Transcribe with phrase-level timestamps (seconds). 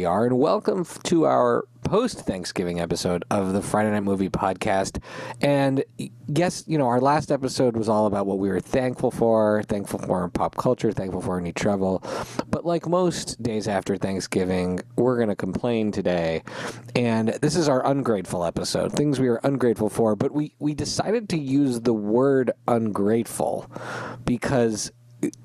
[0.00, 4.98] we are, and welcome to our post Thanksgiving episode of the Friday Night Movie Podcast.
[5.42, 5.84] And
[6.26, 9.98] yes, you know, our last episode was all about what we were thankful for, thankful
[9.98, 12.02] for in pop culture, thankful for any travel.
[12.48, 16.44] But like most days after Thanksgiving, we're going to complain today.
[16.96, 20.16] And this is our ungrateful episode, things we are ungrateful for.
[20.16, 23.70] But we, we decided to use the word ungrateful
[24.24, 24.92] because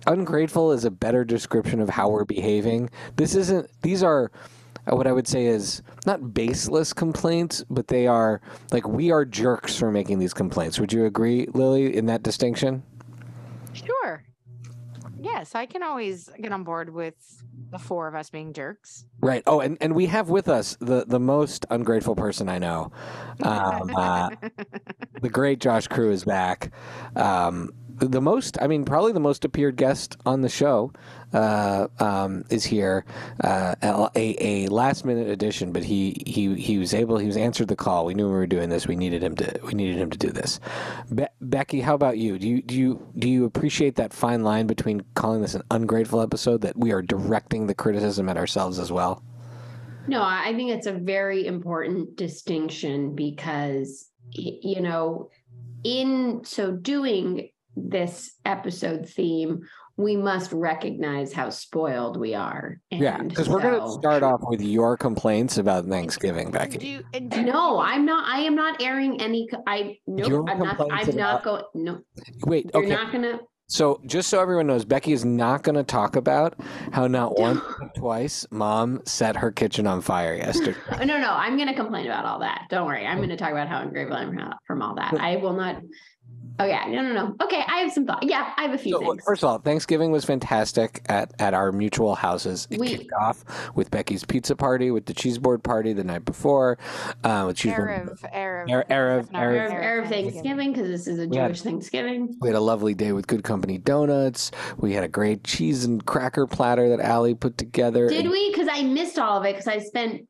[0.07, 2.89] ungrateful is a better description of how we're behaving.
[3.15, 4.31] This isn't, these are
[4.91, 9.25] uh, what I would say is not baseless complaints, but they are like we are
[9.25, 10.79] jerks for making these complaints.
[10.79, 12.83] Would you agree, Lily, in that distinction?
[13.73, 14.23] Sure.
[15.19, 17.15] Yes, I can always get on board with
[17.71, 19.05] the four of us being jerks.
[19.21, 19.41] Right.
[19.47, 22.91] Oh, and, and we have with us the, the most ungrateful person I know.
[23.41, 24.29] Um, uh,
[25.21, 26.71] the great Josh Crew is back.
[27.15, 30.91] Um, the most, I mean, probably the most appeared guest on the show
[31.33, 33.05] uh, um, is here.
[33.43, 33.75] Uh,
[34.15, 37.17] a, a last minute addition, but he, he he was able.
[37.17, 38.05] He was answered the call.
[38.05, 38.87] We knew we were doing this.
[38.87, 39.59] We needed him to.
[39.63, 40.59] We needed him to do this.
[41.13, 42.37] Be- Becky, how about you?
[42.37, 46.21] Do you do you do you appreciate that fine line between calling this an ungrateful
[46.21, 49.23] episode that we are directing the criticism at ourselves as well?
[50.07, 55.31] No, I think it's a very important distinction because, you know,
[55.83, 59.61] in so doing this episode theme,
[59.97, 62.79] we must recognize how spoiled we are.
[62.91, 66.77] Yeah, because we're going to start off with your complaints about Thanksgiving, And Becky.
[66.77, 68.25] do you- and do No, I'm not.
[68.27, 69.47] I am not airing any.
[69.65, 70.27] I no.
[70.27, 70.77] Your I'm not.
[70.77, 71.63] complaints I'm not going.
[71.75, 71.99] No,
[72.45, 72.93] Wait, you're okay.
[72.93, 73.39] not gonna.
[73.67, 76.53] So, just so everyone knows, Becky is not going to talk about
[76.91, 77.61] how not once
[77.97, 80.77] twice mom set her kitchen on fire yesterday.
[81.05, 81.31] No, no.
[81.31, 82.63] I'm gonna complain about all that.
[82.69, 83.07] Don't worry.
[83.07, 85.15] I'm gonna talk about how ungrateful I'm from- from all that.
[85.19, 85.77] I will not.
[86.57, 86.85] Oh yeah.
[86.87, 87.35] No, no, no.
[87.43, 87.61] Okay.
[87.67, 88.23] I have some thought.
[88.23, 89.23] Yeah, I have a few So, things.
[89.25, 92.67] first of all, Thanksgiving was fantastic at, at our mutual houses.
[92.71, 93.43] It We- kicked off
[93.75, 96.77] with Becky's pizza party, with the cheese board party the night before.
[97.23, 97.89] Uh, with cheese board.
[97.89, 102.35] Erev, Erev, Erev- Erev- Arab, Arab Thanksgiving because this is a We had- Jewish Thanksgiving.
[102.39, 104.51] We had a lovely day with Good Company Donuts.
[104.77, 108.07] We had a great cheese and cracker platter that Allie put together.
[108.07, 108.49] Did we?
[108.51, 110.21] Because I missed all of it because I spent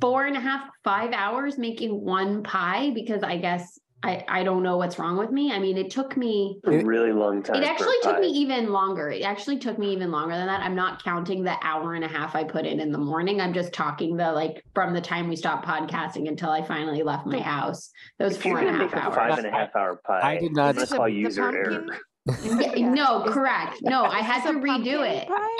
[0.00, 4.62] four and a half, five hours making one pie because I guess I, I don't
[4.62, 5.50] know what's wrong with me.
[5.50, 7.56] I mean, it took me a really long time.
[7.56, 8.20] it actually took pie.
[8.20, 9.08] me even longer.
[9.10, 10.60] It actually took me even longer than that.
[10.60, 13.40] I'm not counting the hour and a half I put in in the morning.
[13.40, 17.24] I'm just talking the like from the time we stopped podcasting until I finally left
[17.26, 17.90] my house.
[18.18, 19.14] Those If you're four and a gonna half make a hours.
[19.16, 21.12] five and a half hour pie, I did not- I'm gonna Is it call the-
[21.12, 21.90] the user pumpkin?
[21.90, 21.98] error.
[22.42, 22.88] Yeah, Yeah.
[22.90, 23.78] no, correct.
[23.82, 25.28] No, I had to redo it.
[25.28, 25.58] pie?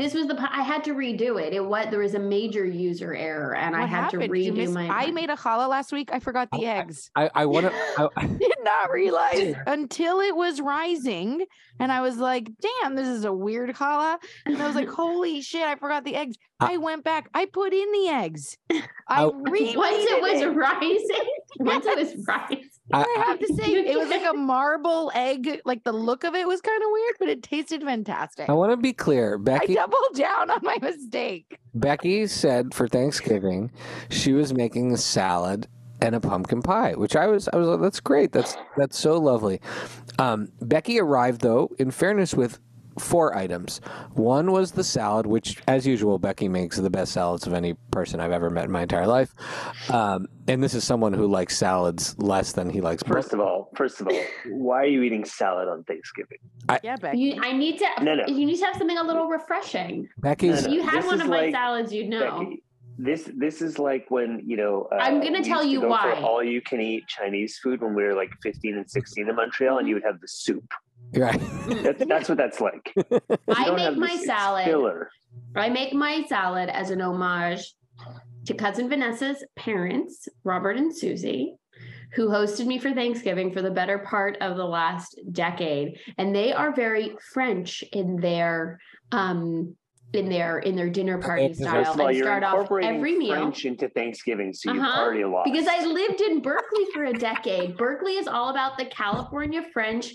[0.00, 1.52] This was the I had to redo it.
[1.52, 4.22] It was there was a major user error, and I had happened?
[4.22, 4.88] to Did you redo miss- my.
[4.88, 6.08] I made a challah last week.
[6.10, 7.10] I forgot the eggs.
[7.14, 8.10] I, I want to.
[8.38, 11.44] Did not realize until it was rising,
[11.78, 12.48] and I was like,
[12.80, 14.16] "Damn, this is a weird challah."
[14.46, 17.28] And I was like, "Holy shit, I forgot the eggs." I- I went back.
[17.34, 18.56] I put in the eggs.
[18.70, 20.46] I I- remade once it was it.
[20.48, 25.10] rising, once it was rising, I, I have to say, it was like a marble
[25.14, 25.60] egg.
[25.64, 28.48] Like the look of it was kind of weird, but it tasted fantastic.
[28.48, 29.38] I want to be clear.
[29.38, 31.58] Becky I doubled down on my mistake.
[31.74, 33.70] Becky said for Thanksgiving
[34.10, 35.68] she was making a salad
[36.02, 38.32] and a pumpkin pie, which I was I was like, that's great.
[38.32, 39.60] That's that's so lovely.
[40.18, 42.58] Um, Becky arrived though, in fairness, with
[43.00, 43.80] four items.
[44.12, 48.20] One was the salad, which, as usual, Becky makes the best salads of any person
[48.20, 49.32] I've ever met in my entire life.
[49.90, 53.02] Um, and this is someone who likes salads less than he likes.
[53.02, 56.38] First of all, first of all, why are you eating salad on Thanksgiving?
[56.82, 57.18] Yeah, Becky.
[57.18, 57.86] you, I need to.
[58.02, 58.26] No, no.
[58.26, 60.08] You need to have something a little refreshing.
[60.18, 60.74] Becky's No, no.
[60.74, 62.40] you had This one is of my like- salads, you'd know.
[62.40, 62.62] Becky,
[62.98, 64.86] this this is like when you know.
[64.92, 66.14] Uh, I'm gonna tell used to you go why.
[66.16, 69.34] For all you can eat Chinese food when we were like 15 and 16 in
[69.36, 70.64] Montreal, and you would have the soup.
[71.14, 71.40] Right.
[71.82, 72.92] That, that's what that's like.
[73.48, 74.64] I make my salad.
[74.64, 75.10] filler.
[75.54, 77.74] I make my salad as an homage
[78.46, 81.54] to cousin Vanessa's parents, Robert and Susie,
[82.14, 85.98] who hosted me for Thanksgiving for the better part of the last decade.
[86.18, 88.80] And they are very French in their
[89.12, 89.76] um
[90.12, 93.34] in their in their dinner party style First of all, and start off every meal.
[93.34, 95.04] French into Thanksgiving, so you Uh-huh.
[95.04, 95.44] party a lot.
[95.44, 97.76] Because I lived in Berkeley for a decade.
[97.76, 100.12] Berkeley is all about the California French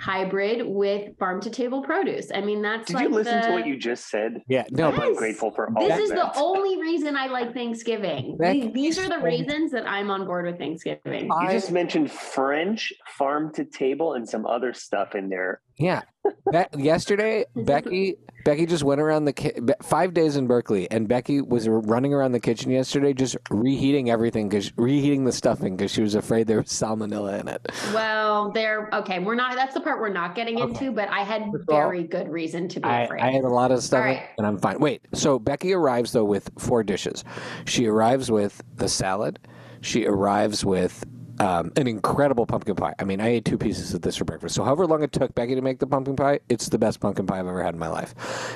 [0.00, 2.30] hybrid with farm to table produce.
[2.34, 4.42] I mean, that's Did like you listen the, to what you just said?
[4.48, 4.64] Yeah.
[4.70, 4.96] No, Yes.
[4.98, 8.36] but I'm grateful for all This of is the only reason I like Thanksgiving.
[8.38, 11.26] Becky These, these are the said- reasons that I'm on board with Thanksgiving.
[11.26, 15.60] You just mentioned French, farm to table, and some other stuff in there.
[15.76, 16.02] Yeah.
[16.50, 21.40] Be- yesterday, Becky Becky just went around the ki- five days in Berkeley, and Becky
[21.40, 26.02] was running around the kitchen yesterday, just reheating everything because reheating the stuffing because she
[26.02, 27.72] was afraid there was salmonella in it.
[27.94, 28.88] Well, there.
[28.92, 29.54] Okay, we're not.
[29.56, 30.70] That's the part we're not getting Okay.
[30.70, 30.92] into.
[30.92, 33.22] But I had very good reason to be I, afraid.
[33.22, 34.22] I had a lot of stuff, right.
[34.38, 34.78] and I'm fine.
[34.78, 37.24] Wait, so Becky arrives though with four dishes.
[37.66, 39.38] She arrives with the salad.
[39.80, 41.04] She arrives with
[41.40, 42.94] um, an incredible pumpkin pie.
[42.98, 44.54] I mean, I ate two pieces of this for breakfast.
[44.54, 47.26] So, however long it took Becky to make the pumpkin pie, it's the best pumpkin
[47.26, 48.14] pie I've ever had in my life.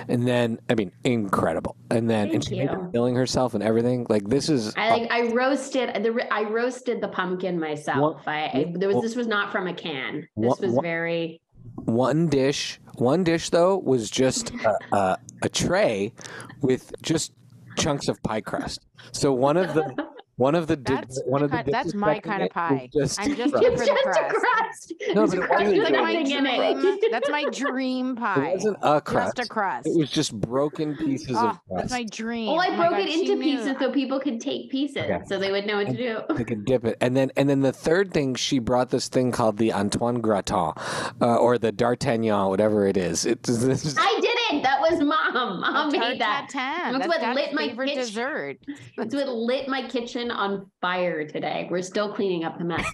[0.09, 1.77] And then, I mean, incredible.
[1.91, 4.07] And then, and Thank she made it filling herself and everything.
[4.09, 4.75] Like this is.
[4.77, 5.11] I like.
[5.11, 6.27] I roasted the.
[6.33, 8.23] I roasted the pumpkin myself.
[8.27, 9.03] I, I there was.
[9.03, 10.29] This was not from a can.
[10.37, 11.41] This was very.
[11.85, 16.13] One dish, one dish though was just a, a, a tray
[16.61, 17.33] with just
[17.77, 18.85] chunks of pie crust.
[19.13, 21.94] So one of the one of the di- That's one of the my kind- that's
[21.94, 22.90] my kind of in it was pie.
[22.94, 24.35] Just I'm just here It's for just the a crust.
[24.38, 24.93] crust.
[25.14, 26.99] No, It's but it crust wasn't with like my nothing in dream.
[27.02, 27.11] it.
[27.11, 28.46] That's my dream pie.
[28.49, 29.37] It wasn't a crust.
[29.37, 29.87] Just a crust.
[29.87, 31.69] It was just broken pieces Oh, of crust.
[31.70, 32.46] that's my dream.
[32.46, 33.56] Well, I Oh my broke God, it she into knew.
[33.58, 35.20] pieces so people could take pieces, Okay.
[35.26, 36.20] so they would know what to do.
[36.35, 39.32] They could dip it, and then and then the third thing she brought this thing
[39.32, 40.73] called the Antoine Gratin,
[41.20, 43.26] uh, or the D'Artagnan, whatever it is.
[43.26, 44.20] It's this is- I
[44.50, 44.62] didn't.
[44.62, 45.61] That was mom.
[45.61, 46.49] Mom Tarte made that.
[46.50, 46.93] tatin.
[46.93, 48.03] That's That's what Dad's lit my favorite kitchen.
[48.03, 48.56] dessert.
[48.97, 51.67] That's what lit my kitchen on fire today.
[51.71, 52.87] We're still cleaning up the mess.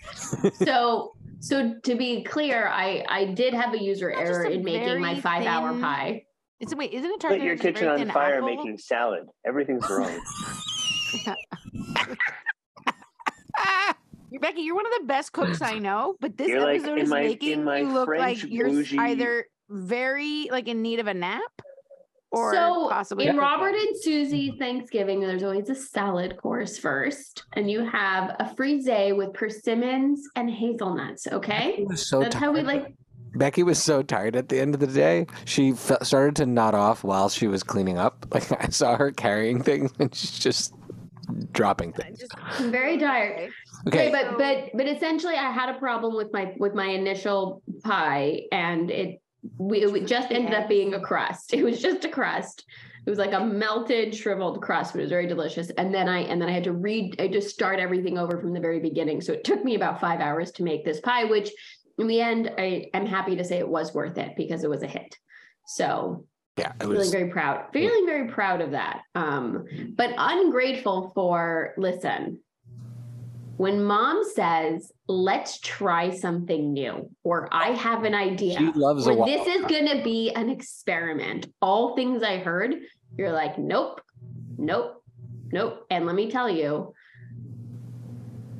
[0.65, 4.65] so, so to be clear, I I did have a user Not error a in
[4.65, 6.25] making my very five hour pie.
[6.61, 7.43] It's wait, isn't it Lit tarte?
[7.43, 8.47] your kitchen on fire apple?
[8.49, 9.25] making salad.
[9.47, 10.21] Everything's wrong.
[13.57, 13.97] Ah,
[14.41, 17.09] Becky, you're one of the best cooks I know, but this You're episode in is
[17.11, 21.07] my- making my you look French like you're bougie- either very like in need of
[21.07, 21.41] a nap
[22.31, 23.37] or so possibly in.
[23.37, 28.87] Robert and Susie Thanksgiving, there's always a salad course first, and you have a frise
[29.17, 31.25] with persimmons and hazelnuts.
[31.25, 32.67] Becky Okay, was so that's how we tired.
[32.85, 32.95] like.
[33.37, 35.27] Becky was so tired at the end of the day.
[35.45, 38.27] She fe- started to nod off while she was cleaning up.
[38.33, 40.73] Like I saw her carrying things, and she's just
[41.53, 42.21] dropping things.
[42.21, 43.51] Just- I'm very tired.
[43.89, 47.61] Okay, Okay, but but but essentially, I had a problem with my with my initial
[47.83, 49.21] pie, and it
[49.59, 51.53] we it just ended up being a crust.
[51.55, 52.65] It was just a crust.
[53.07, 55.71] It was like a melted, shriveled crust, but it was very delicious.
[55.71, 58.55] And then I and then I had to read, I just start everything over from
[58.55, 59.21] the very beginning.
[59.21, 61.51] So it took me about five hours to make this pie, which
[61.99, 64.83] in the end, I am happy to say it was worth it because it was
[64.83, 65.17] a hit.
[65.67, 66.27] So
[66.57, 67.11] yeah, it feeling was.
[67.11, 69.65] very proud feeling very proud of that um
[69.97, 72.39] but ungrateful for listen
[73.57, 79.13] when mom says let's try something new or i have an idea She loves a
[79.13, 82.75] or this is going to be an experiment all things i heard
[83.19, 84.01] you're like nope
[84.57, 85.03] nope
[85.53, 86.95] nope and let me tell you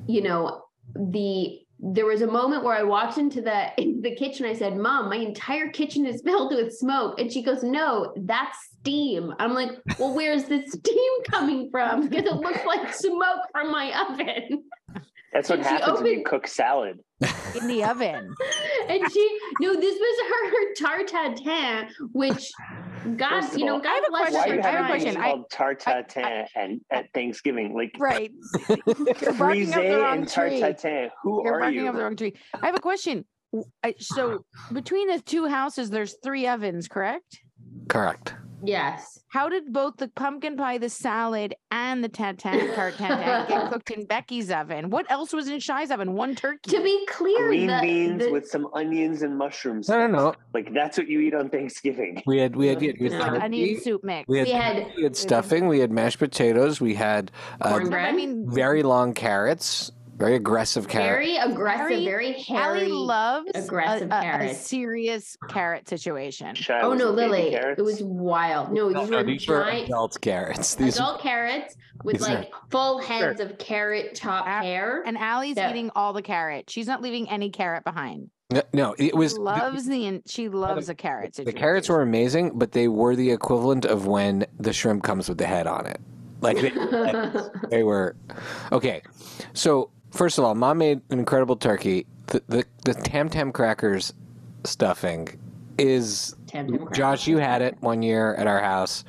[0.07, 0.65] you know
[0.95, 4.47] the there was a moment where I walked into the into the kitchen.
[4.47, 8.57] I said, "Mom, my entire kitchen is filled with smoke," and she goes, "No, that's
[8.81, 12.09] steam." I'm like, "Well, where's the steam coming from?
[12.09, 14.65] Because it looks like smoke from my oven."
[15.35, 17.01] That's what She happens when you opened- cook salad.
[17.61, 18.35] in the oven.
[18.87, 22.51] And she, no, this was her tarte tatin, which
[23.17, 24.35] God, First you know, all, God I have a question.
[24.35, 25.01] Why her you I have a having trying.
[25.01, 25.23] things question.
[25.23, 27.75] I- called tarte and at Thanksgiving?
[27.75, 28.31] Like Right.
[28.69, 28.77] You're
[29.33, 30.61] barking frise up the wrong and tarte tree.
[30.61, 31.11] tatin.
[31.23, 31.89] Who You're are barking you?
[31.89, 32.35] up the wrong tree.
[32.63, 33.25] I have a question.
[33.53, 37.41] W- I- So between the two houses, there's three ovens, correct?
[37.89, 38.35] Correct.
[38.67, 39.21] Yes.
[39.29, 43.91] How did both the pumpkin pie, the salad, and the tatin tart tatin get cooked
[43.91, 44.91] in Becky's oven?
[44.91, 46.13] What else was in Shy's oven?
[46.15, 46.71] One turkey.
[46.71, 49.89] To be clear, Green the, beans the- with some onions and mushrooms.
[49.89, 50.35] No, no, no.
[50.53, 52.23] Like that's what you eat on Thanksgiving.
[52.27, 54.29] We had we had, we had, It's like turkey, onion soup mix.
[54.29, 55.67] we had, We had- we had stuffing.
[55.69, 56.81] We had mashed potatoes.
[56.81, 57.31] We had
[57.61, 58.09] uh, cornbread.
[58.09, 61.09] I mean, very long carrots, very aggressive carrots.
[61.27, 62.89] very aggressive, Harry- very Allie hairy.
[62.93, 64.59] loves a- aggressive a, a carrots.
[64.59, 66.55] serious carrot situation.
[66.55, 67.51] Shy Oh no, Lily!
[67.51, 67.79] carrots.
[67.81, 68.73] It was wild.
[68.73, 70.75] No, No, these no, were these were giant adult carrots.
[70.77, 75.03] These adult carrots with these are- like full heads of carrot top hair.
[75.07, 75.71] And Allie's Yeah.
[75.71, 76.71] eating all the carrot.
[76.71, 78.31] She's not leaving any carrot behind.
[78.53, 81.55] no, no, it was loves the in- she loves a carrot Situation.
[81.55, 85.39] the carrots were amazing, but they were the equivalent of when the shrimp comes with
[85.39, 86.01] the head on it.
[86.41, 86.71] Like they,
[87.71, 88.17] they were
[88.71, 89.01] okay.
[89.55, 92.07] So first of all, mom made an incredible turkey.
[92.29, 94.15] The the, the tam tam crackers
[94.65, 95.29] stuffing
[95.79, 97.27] is Tam Tam Josh.
[97.27, 99.05] You had it one year at our house.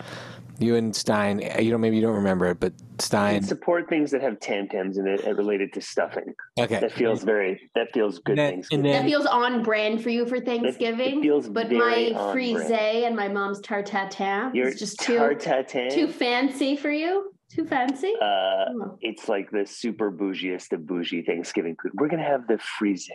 [0.58, 1.42] You and Stein.
[1.60, 3.36] You know, maybe you don't remember it, but Stein.
[3.38, 6.34] And support things that have tam tams in it related to stuffing.
[6.58, 6.80] Okay.
[6.80, 7.70] That feels very.
[7.76, 8.32] That feels good.
[8.32, 8.86] And then- Thanksgiving.
[8.86, 11.20] and That feels on brand for you for Thanksgiving.
[11.20, 12.74] It feels but very my on frise brand.
[12.74, 17.35] and my mom's tarte tatin is just too tarte too fancy for you.
[17.56, 18.14] Too fancy.
[18.22, 18.98] uh, Oh.
[19.02, 21.94] it's like the super bougiest of bougie Thanksgiving food.
[21.96, 23.08] We're gonna have the frise.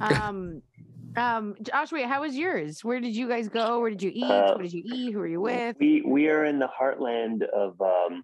[0.00, 0.62] Um,
[1.14, 2.82] Um, Joshua, how was yours?
[2.82, 3.80] Where did you guys go?
[3.80, 4.24] Where did you eat?
[4.24, 5.12] Uh, what did you eat?
[5.12, 5.76] Who were you with?
[5.78, 8.22] We we are in the heartland of um,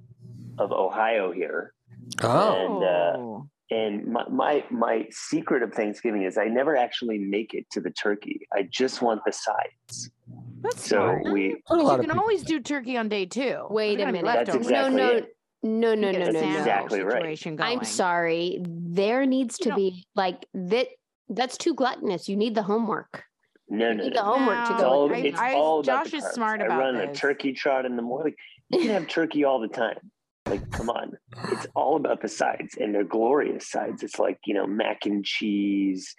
[0.58, 1.74] of Ohio here,
[2.22, 7.52] Oh, and, uh, and my, my my secret of Thanksgiving is I never actually make
[7.52, 8.40] it to the turkey.
[8.54, 10.10] I just want the sides.
[10.62, 11.24] That's So smart.
[11.24, 11.74] we mm-hmm.
[11.74, 13.66] a you of can people- always do turkey on day two.
[13.70, 14.24] Wait a minute.
[14.24, 14.66] That's leftovers.
[14.66, 15.36] exactly no, no, it.
[15.62, 16.58] no, no, no, no, a no.
[16.58, 17.40] Exactly right.
[17.42, 17.60] going.
[17.60, 18.58] I'm sorry.
[18.64, 20.88] There needs to You know- be like that.
[21.30, 22.28] That's too gluttonous.
[22.28, 23.24] You need the homework.
[23.68, 24.20] no You no need no.
[24.20, 24.88] the homework to No, It's go.
[24.90, 25.26] all, with I- it.
[25.26, 26.32] it's I- all about Josh the is carbs.
[26.32, 27.10] smart I run this.
[27.18, 28.34] a turkey trot in the morning.
[28.70, 29.98] You can have turkey all the time.
[30.46, 31.12] Like, come on.
[31.52, 34.02] It's all about the sides, and they're glorious sides.
[34.02, 36.14] It's like, you know, mac and cheese.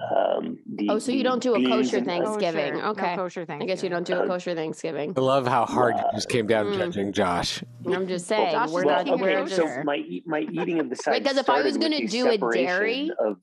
[0.00, 2.00] Um, the, Oh, so you don't do a kosher?
[2.00, 2.72] Thanksgiving.
[2.72, 2.82] Kosher.
[2.82, 3.14] No Okay.
[3.14, 5.14] kosher I guess you don't do a Uh, kosher Thanksgiving.
[5.16, 6.78] I love how hard you just came down Mm.
[6.78, 7.62] judging Josh.
[7.86, 8.52] I'm just saying.
[8.52, 9.04] Josh we're the not.
[9.04, 11.18] king of We're okay, so my my eating of the sides.
[11.18, 13.36] Wait, 'cause if I was gonna do a separation dairy- of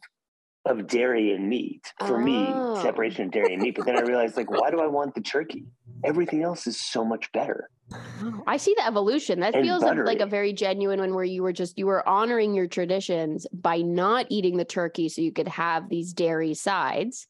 [0.66, 2.24] of dairy and meat for Oh.
[2.24, 3.76] me, separation of dairy and meat.
[3.76, 5.66] But then I realized, like, why do I want the turkey?
[6.04, 7.70] Everything else is so much better.
[7.94, 9.40] Oh, I see the evolution.
[9.42, 12.54] That And feels like a very genuine one where you were just you were honoring
[12.54, 17.28] your traditions by not eating the turkey so you could have these dairy sides.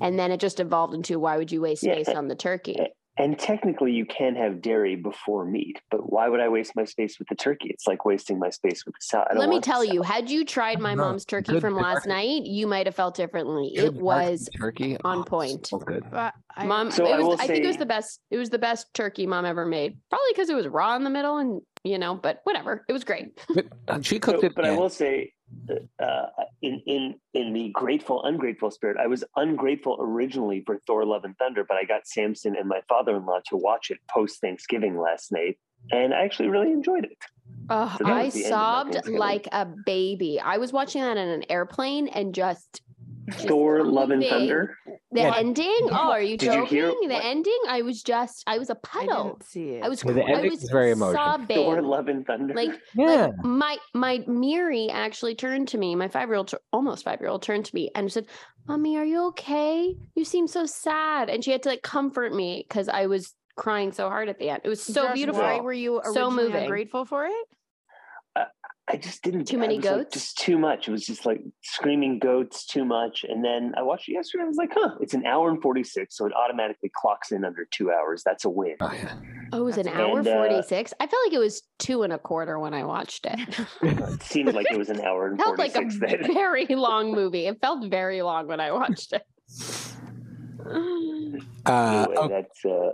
[0.00, 2.34] And then it just evolved into why would you waste Yeah, space and- on the
[2.34, 2.76] turkey?
[3.20, 7.18] And technically, you can have dairy before meat, but why would I waste my space
[7.18, 7.68] with the turkey?
[7.68, 9.28] It's like wasting my space with the salad.
[9.34, 11.74] Let me want the tell you, had you tried my No, mom's turkey good from
[11.74, 13.74] last night, you might have felt differently.
[13.76, 15.66] Good It was turkey on Oh, point.
[15.66, 16.04] So good.
[16.10, 16.90] But I, mom.
[16.90, 18.20] So it I was, will I, think it was the best.
[18.30, 19.98] It was the best turkey mom ever made.
[20.08, 22.86] Probably because it was raw in the middle, and you know, but whatever.
[22.88, 23.38] It was great.
[23.54, 24.54] But uh, she cooked So- it.
[24.54, 25.34] but I will say,
[26.02, 26.26] uh,
[26.62, 31.36] in in in the grateful ungrateful spirit, I was ungrateful originally for Thor: Love and
[31.38, 35.58] Thunder, but I got Samson and my father-in-law to watch it post Thanksgiving last night,
[35.90, 37.18] and I actually really enjoyed it.
[37.68, 40.40] Oh, So I was the end of my sobbed like a baby.
[40.40, 42.82] I was watching that in an airplane and just
[43.34, 44.24] Thor: Love and.
[44.24, 44.76] Thunder.
[45.12, 45.34] The Yeah.
[45.36, 45.88] ending?
[45.90, 46.68] Oh, are you Did you joking?
[46.68, 47.58] hear the what- ending?
[47.68, 49.24] I was just, I was a puddle.
[49.24, 49.84] didn't see it.
[49.84, 51.24] I was, Yeah, the cr- I was very emotional.
[51.24, 51.56] sobbing.
[51.56, 52.54] Thor: Love and Thunder.
[52.54, 53.06] Like, yeah.
[53.26, 55.94] like my my Miri actually turned to me.
[55.96, 58.26] My five year old, almost five year old, turned to me and said,
[58.68, 59.96] "Mommy, are you okay?
[60.14, 63.92] You seem so sad." And she had to like comfort me because I was crying
[63.92, 64.62] so hard at the end.
[64.64, 65.42] It was so Josh, beautiful.
[65.42, 66.68] Why were you So moving.
[66.68, 67.46] Grateful for it?
[68.92, 69.44] I just didn't.
[69.44, 70.14] Too many was, like, goats?
[70.14, 70.88] just too much.
[70.88, 73.24] It was just like screaming goats too much.
[73.28, 74.44] And then I watched it yesterday.
[74.44, 76.16] I was like, huh, it's an hour and 46.
[76.16, 78.22] So it automatically clocks in under two hours.
[78.24, 78.76] That's a win.
[78.80, 79.14] Oh, yeah.
[79.52, 80.92] Oh, it was an hour And, uh, forty six.
[81.00, 83.38] I felt like it was two and a quarter when I watched it.
[83.82, 86.32] It seemed like it was an hour and felt like a then.
[86.34, 87.46] very long movie.
[87.46, 89.22] It felt very long when I watched it.
[91.66, 92.90] Uh, Anyway, okay, that's uh,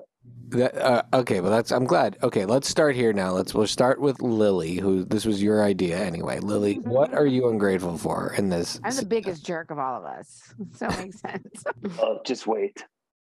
[0.50, 1.72] that, uh, okay, well, that's.
[1.72, 2.18] I'm glad.
[2.22, 3.32] Okay, let's start here now.
[3.32, 3.52] Let's.
[3.52, 6.38] We'll start with Lily, who this was your idea anyway.
[6.38, 8.80] Lily, what are you ungrateful for in this?
[8.84, 10.54] I'm the biggest jerk of all of us.
[10.74, 11.64] So it makes sense.
[11.98, 12.84] oh, just wait.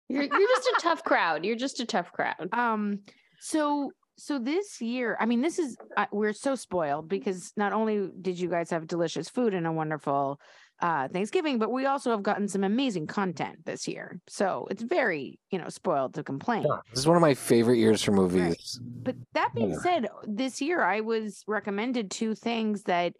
[0.09, 1.45] You're, you're just a tough crowd.
[1.45, 2.49] You're just a tough crowd.
[2.51, 2.99] Um,
[3.39, 8.09] so so this year, I mean, this is uh, we're so spoiled because not only
[8.21, 10.39] did you guys have delicious food and a wonderful
[10.83, 14.19] uh Thanksgiving, but we also have gotten some amazing content this year.
[14.27, 16.63] So it's very, you know, spoiled to complain.
[16.67, 18.79] Yeah, This is one of my favorite years for movies.
[18.83, 19.79] But that being Yeah.
[19.79, 23.13] said, this year I was recommended two things that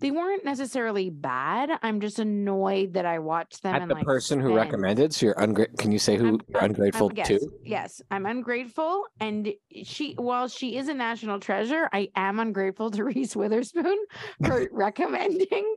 [0.00, 1.70] they weren't necessarily bad.
[1.82, 5.26] I'm just annoyed that I watched them At and the like person who recommended, so
[5.26, 5.76] you're ungrateful.
[5.78, 7.50] Can you say who I'm- you're I'm- ungrateful I'm- yes, to?
[7.64, 9.52] Yes, I'm ungrateful, and
[9.84, 13.96] she, while she is a national treasure, I am ungrateful to Reese Witherspoon
[14.44, 15.76] for recommending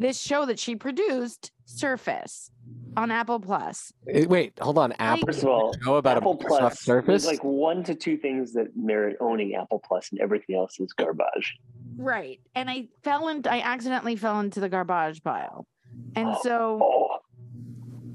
[0.00, 2.50] this show that she produced, Surface,
[2.96, 3.92] on Apple Plus.
[4.08, 4.92] Eh, Wait, hold on.
[4.98, 5.26] Apple.
[5.26, 7.26] First of all, know about Apple a Plus, Surface?
[7.26, 11.56] like one to two things that merit owning Apple Plus, and everything else is garbage.
[11.96, 15.66] Right, and I fell into, I accidentally fell into the garbage pile,
[16.16, 17.09] and so Oh,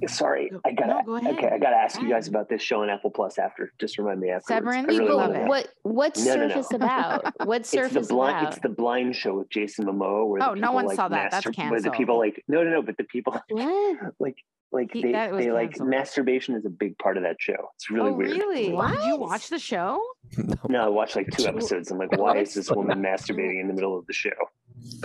[0.08, 0.52] sorry.
[0.66, 1.04] I gotta.
[1.08, 1.30] no, go.
[1.32, 3.72] Okay, I gotta ask you guys about this show on Apple Plus after.
[3.80, 4.48] Just remind me afterwards.
[4.48, 4.86] Severance?
[4.86, 5.48] I really People wanna love it.
[5.48, 6.50] What what's No, no, no.
[6.50, 7.34] Surface about?
[7.48, 8.38] What's It's the Surface blind.
[8.38, 8.54] about?
[8.54, 10.28] It's the blind show with Jason Momoa.
[10.28, 11.32] Where Oh, no one like, saw that.
[11.32, 12.82] That's mastur- Where the people like no, no, no.
[12.82, 14.14] But the people what?
[14.20, 14.38] like
[14.72, 17.56] like He- they that was they like masturbation is a big part of that show.
[17.76, 18.32] It's really oh weird.
[18.32, 18.64] really?
[18.70, 20.02] Did you watch the show?
[20.38, 20.56] No.
[20.68, 21.92] No, I watched like two episodes.
[21.92, 24.32] I'm like, why is this woman masturbating in the middle of the show?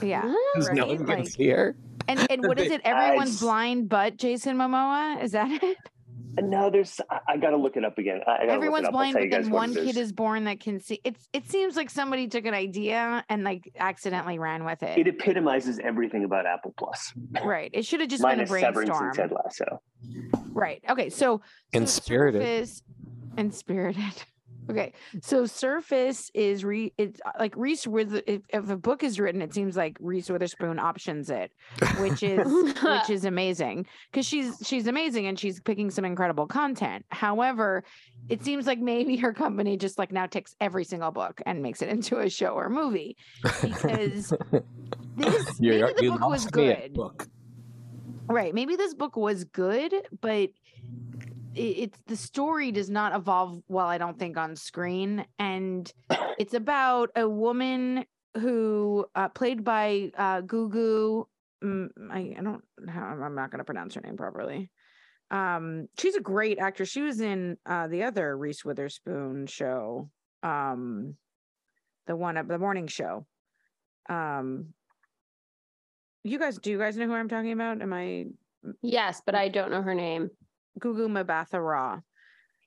[0.02, 0.24] Yeah.
[0.26, 0.54] What?
[0.56, 0.98] Does no right?
[0.98, 1.76] one can Like- see her?
[2.08, 2.80] And and what is it?
[2.84, 5.22] Everyone's s- blind but Jason Momoa.
[5.22, 5.76] Is that it?
[6.40, 7.00] And no, there's.
[7.10, 8.20] I, I gotta look it up again.
[8.26, 8.92] I, I Everyone's up.
[8.92, 11.00] Blind, tell but then one kid is born that can see.
[11.04, 14.98] It's it seems like somebody took an idea and like accidentally ran with it.
[14.98, 17.12] It epitomizes everything about Apple Plus,
[17.44, 17.70] right.
[17.72, 19.08] It should have just been a minus Severance brainstorm.
[19.08, 19.82] and Ted Lasso.
[20.52, 20.82] Right.
[20.88, 21.10] Okay.
[21.10, 21.42] So
[21.72, 22.42] And so Spirited.
[22.42, 22.82] Surface
[23.36, 24.02] and spirited.
[24.70, 29.18] Okay, so Surface is re it's uh, like Reese with if, if a book is
[29.18, 31.52] written, it seems like Reese Witherspoon options it,
[31.98, 32.46] which is
[32.82, 37.04] which is amazing because she's she's amazing and she's picking some incredible content.
[37.10, 37.84] However,
[38.28, 41.82] it seems like maybe her company just like now takes every single book and makes
[41.82, 43.16] it into a show or movie
[43.62, 44.32] because
[45.16, 46.94] this maybe the you book was lost me at good.
[46.94, 47.28] Book.
[48.28, 48.54] Right.
[48.54, 50.54] Maybe this book was good, but it,
[51.54, 55.24] it's the story does not evolve well, I don't think, on screen.
[55.38, 55.90] And
[56.38, 58.04] it's about a woman
[58.36, 61.24] who, uh, played by uh, Gugu.
[61.62, 64.70] mm, I, I don't, I'm not going to pronounce her name properly.
[65.30, 66.88] Um, she's a great actress.
[66.88, 70.10] She was in uh, the other Reese Witherspoon show,
[70.42, 71.16] um,
[72.06, 73.26] the one of the morning show.
[74.08, 74.74] Um,
[76.24, 77.80] you guys, do you guys know who I'm talking about?
[77.80, 78.26] Am I
[78.82, 80.30] yes, but I don't know her name.
[80.80, 82.00] Gugu Mabatha Raw.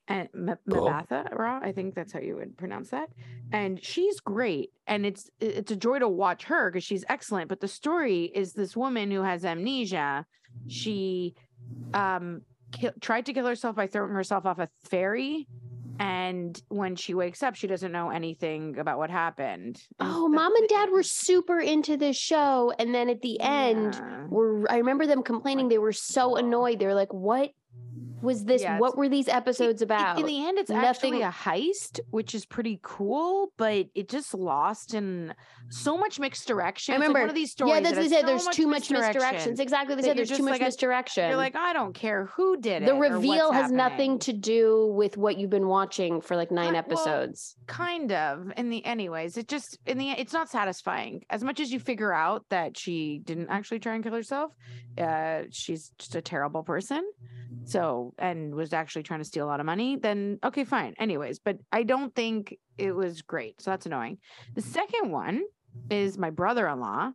[0.07, 0.89] And M- Cool.
[0.89, 3.09] Mabatha Raw, I think that's how you would pronounce that.
[3.53, 7.47] And she's great, and it's it's a joy to watch her because she's excellent.
[7.47, 10.25] But the story is this woman who has amnesia.
[10.67, 11.35] She
[11.93, 12.41] um
[12.73, 15.47] ki- tried to kill herself by throwing herself off a ferry,
[15.99, 19.81] and when she wakes up, she doesn't know anything about what happened.
[20.01, 22.73] Oh, the- mom and dad were super into this show.
[22.77, 24.25] And then at the end, Yeah.
[24.27, 26.79] were I remember them complaining they were so annoyed.
[26.79, 27.51] They were like, What
[28.23, 28.61] was this?
[28.61, 30.19] Yeah, what were these episodes It- about?
[30.19, 34.33] In the end, it's Nothing- actually a heist, which is pretty cool, but it just
[34.33, 35.33] lost in
[35.69, 36.93] so much misdirection.
[36.95, 37.73] It's like remember- one of these stories.
[37.73, 38.21] yeah, that's that what they said.
[38.21, 39.21] so There's too much misdirection
[39.53, 39.59] misdirections.
[39.59, 39.95] Exactly.
[39.95, 41.27] They said there's too much like, I- misdirection.
[41.29, 42.85] You're like, I don't care who did it.
[42.85, 46.83] the reveal has nothing to do with what you've been watching for like nine Uh,
[46.87, 47.55] well, episodes.
[47.67, 51.71] kind of in the anyways it just in the it's not satisfying as much as
[51.71, 54.51] you figure out that she didn't actually try and kill herself
[54.97, 57.03] uh she's just a terrible person
[57.65, 61.39] so and was actually trying to steal a lot of money then okay fine anyways
[61.39, 64.17] but i don't think it was great so that's annoying
[64.55, 65.41] the second one
[65.89, 67.11] is my brother-in-law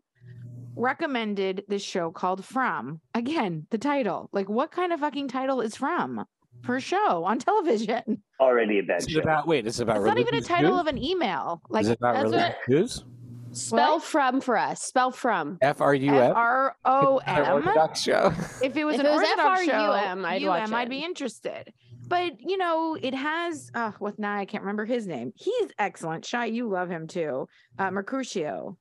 [0.76, 5.74] recommended this show called from again the title like what kind of fucking title is
[5.76, 6.24] from
[6.62, 9.18] for a show on television Already a bad It's show.
[9.20, 9.66] about wait.
[9.66, 10.80] It's about it's not even a title Jews?
[10.82, 11.60] of an email.
[11.68, 13.04] Like Is it about that's religious what Jews?
[13.52, 14.82] Spell from for us.
[14.82, 15.58] Spell from.
[15.60, 16.36] F R U F F.
[16.36, 17.52] R O An M.
[17.54, 18.32] Orthodox show.
[18.62, 21.04] If it was If an it was Orthodox show, FRUM, I'd watch UM, I'd be
[21.04, 21.72] interested.
[22.06, 23.70] But you know, it has.
[23.74, 24.36] Uh, what now?
[24.36, 25.32] I can't remember his name.
[25.36, 26.24] He's excellent.
[26.24, 27.48] Shy, you love him too.
[27.78, 28.76] Uh, Mercutio.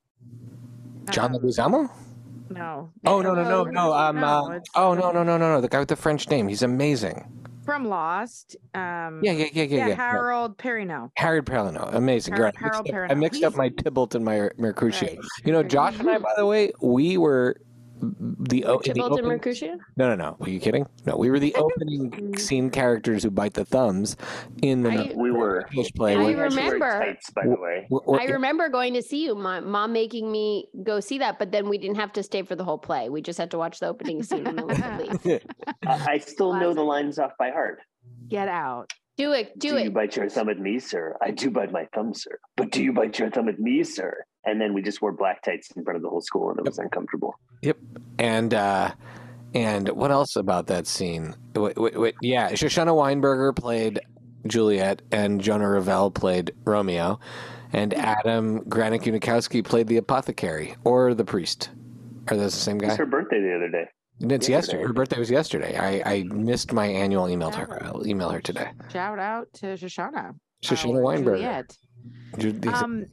[1.10, 1.90] John Um, Leguizamo?
[2.50, 2.92] No.
[3.06, 3.94] Oh no no no no.
[3.94, 4.24] Um.
[4.24, 5.62] uh, oh no no no no no.
[5.62, 6.48] The guy with the French name.
[6.48, 7.28] He's amazing.
[7.68, 8.56] From Lost.
[8.74, 9.20] Um.
[9.22, 9.96] Yeah yeah yeah yeah Yeah.
[9.96, 11.12] Harold Perrineau.
[11.18, 12.34] Harold Perrineau, amazing.
[12.34, 12.56] Har- You're right.
[12.58, 15.10] I Harold mixed, up, I mixed up my Tybalt and my Mercutio.
[15.10, 15.20] Right.
[15.44, 17.58] You know, Josh and I, by the way, we were
[18.02, 19.78] the o- the opening- Mercutio?
[19.96, 20.36] No, no, no.
[20.40, 20.86] Were you kidding?
[21.06, 24.16] No, we were the opening scene characters who bite the thumbs
[24.62, 25.66] in the I- We were.
[25.72, 26.16] English play.
[26.16, 27.00] I where- had to wear remember.
[27.06, 27.86] tights, by the way.
[27.90, 31.40] where- where- I remember going to see you, my mom making me go see that,
[31.40, 33.10] but then we didn't have to stay for the whole play.
[33.10, 35.42] We just had to watch the opening scene and then leave.
[35.86, 37.80] I, I still know the lines off by heart.
[38.30, 38.92] Get out.
[39.18, 39.84] Do it, do, you it.
[39.86, 41.18] You bite your thumb at me, sir?
[41.24, 42.38] I do bite my thumb, sir.
[42.56, 44.24] But do you bite your thumb at me, sir?
[44.46, 46.66] And then we just wore black tights in front of the whole school, and it
[46.66, 47.34] was uncomfortable.
[48.20, 48.92] And uh,
[49.54, 51.36] and what else about that scene?
[51.56, 54.00] Wait, wait, wait, yeah, Shoshana Weinberger played
[54.46, 57.20] Juliet, and Jonah Revell played Romeo,
[57.74, 61.70] and Adam Granick Unikowski played the apothecary or the priest.
[62.30, 62.90] Are those the same guy?
[62.90, 63.86] was her birthday the other day.
[64.20, 64.52] It's yesterday.
[64.52, 64.84] yesterday.
[64.84, 65.78] Her birthday was yesterday.
[65.78, 67.84] I, I missed my annual email to her.
[67.84, 68.72] I'll email her today.
[68.92, 70.34] Shout out to Shoshana.
[70.64, 71.38] Shoshana our Weinberger.
[71.38, 71.78] Juliet.
[72.40, 73.06] Ju- Um.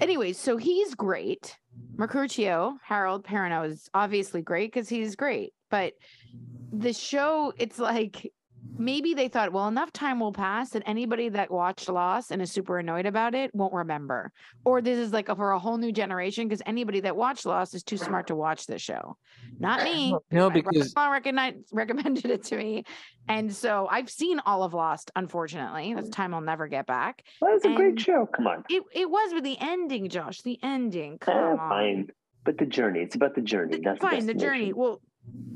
[0.00, 1.56] Anyway, so he's great.
[1.96, 5.52] Mercutio, Harold Perrineau is obviously great because he's great.
[5.70, 5.94] But
[6.34, 6.78] mm-hmm.
[6.80, 8.32] the show, it's like
[8.78, 12.50] maybe they thought, well, enough time will pass that anybody that watched Lost and is
[12.52, 14.32] super annoyed about it won't remember.
[14.64, 17.82] Or this is like for a whole new generation because anybody that watched Lost is
[17.82, 19.16] too smart to watch this show.
[19.58, 20.16] Not me.
[20.30, 22.84] no, because brother-in-law recommended it to me.
[23.28, 25.94] And so I've seen all of Lost, unfortunately.
[25.94, 27.24] That's time I'll never get back.
[27.40, 28.26] Well, that was a great show.
[28.34, 28.64] Come on.
[28.68, 30.42] It it was with the ending, Josh.
[30.42, 31.18] The ending.
[31.18, 31.58] Come Ah, on.
[31.70, 32.08] fine.
[32.44, 33.00] But the journey.
[33.00, 34.72] It's about the journey, The- not fine, the journey.
[34.72, 35.00] Well,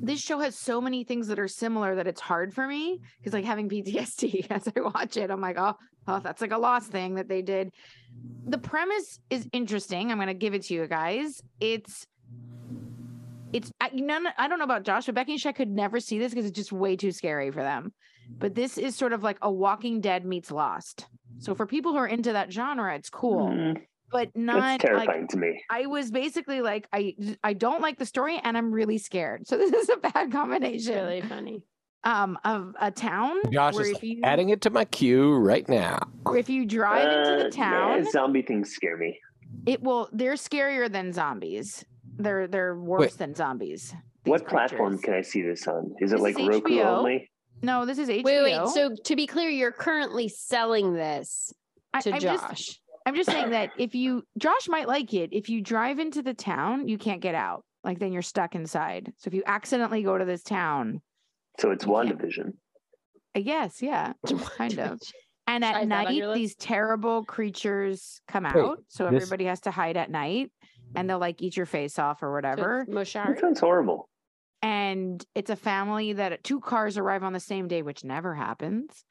[0.02, 3.32] this show has so many things that are similar that it's hard for me because
[3.32, 5.74] like having PTSD as I watch it, I'm like, oh,
[6.08, 7.70] oh, that's like a lost thing that they did.
[8.46, 10.10] The premise is interesting.
[10.10, 11.40] I'm gonna give it to you guys.
[11.60, 12.06] It's
[13.52, 14.26] it's I, none.
[14.38, 16.56] I don't know about Josh, but Becky and Shaq could never see this because it's
[16.56, 17.92] just way too scary for them.
[18.38, 21.06] But this is sort of like a Walking Dead meets Lost.
[21.38, 25.28] So for people who are into that genre, it's cool, Mm, but not like terrifying
[25.28, 25.62] to me.
[25.70, 29.46] I was basically like, I I don't like the story and I'm really scared.
[29.46, 30.94] So this is a bad combination.
[30.94, 31.62] Really funny.
[32.04, 35.68] um of a town Josh where is if you adding it to my queue right
[35.68, 35.98] now.
[36.34, 39.18] if you drive into Uh, the town, nah, zombie things scare me.
[39.66, 41.84] it will they're scarier than zombies.
[42.18, 43.92] They're they're worse than zombies.
[44.24, 45.94] these What platform can I see this on?
[46.00, 46.98] Is it This like is Roku HBO.
[46.98, 47.30] only?
[47.62, 48.24] No, this is HBO.
[48.24, 48.68] Wait, wait.
[48.68, 51.52] So to be clear, you're currently selling this
[52.02, 52.56] to I'm Josh.
[52.56, 55.30] Just, I'm just saying that if you Josh might like it.
[55.32, 57.64] If you drive into the town, you can't get out.
[57.82, 59.12] Like then you're stuck inside.
[59.18, 61.00] So if you accidentally go to this town,
[61.58, 62.54] So it's one division.
[63.34, 64.12] I guess, yeah,
[64.56, 65.00] kind of.
[65.46, 68.78] And at night, these terrible creatures come Wait, out.
[68.88, 70.50] so this- everybody has to hide at night
[70.94, 72.84] and they'll like eat your face off or whatever.
[72.88, 74.08] it's That sounds horrible.
[74.62, 79.04] and it's a family that two cars arrive on the same day, which never happens.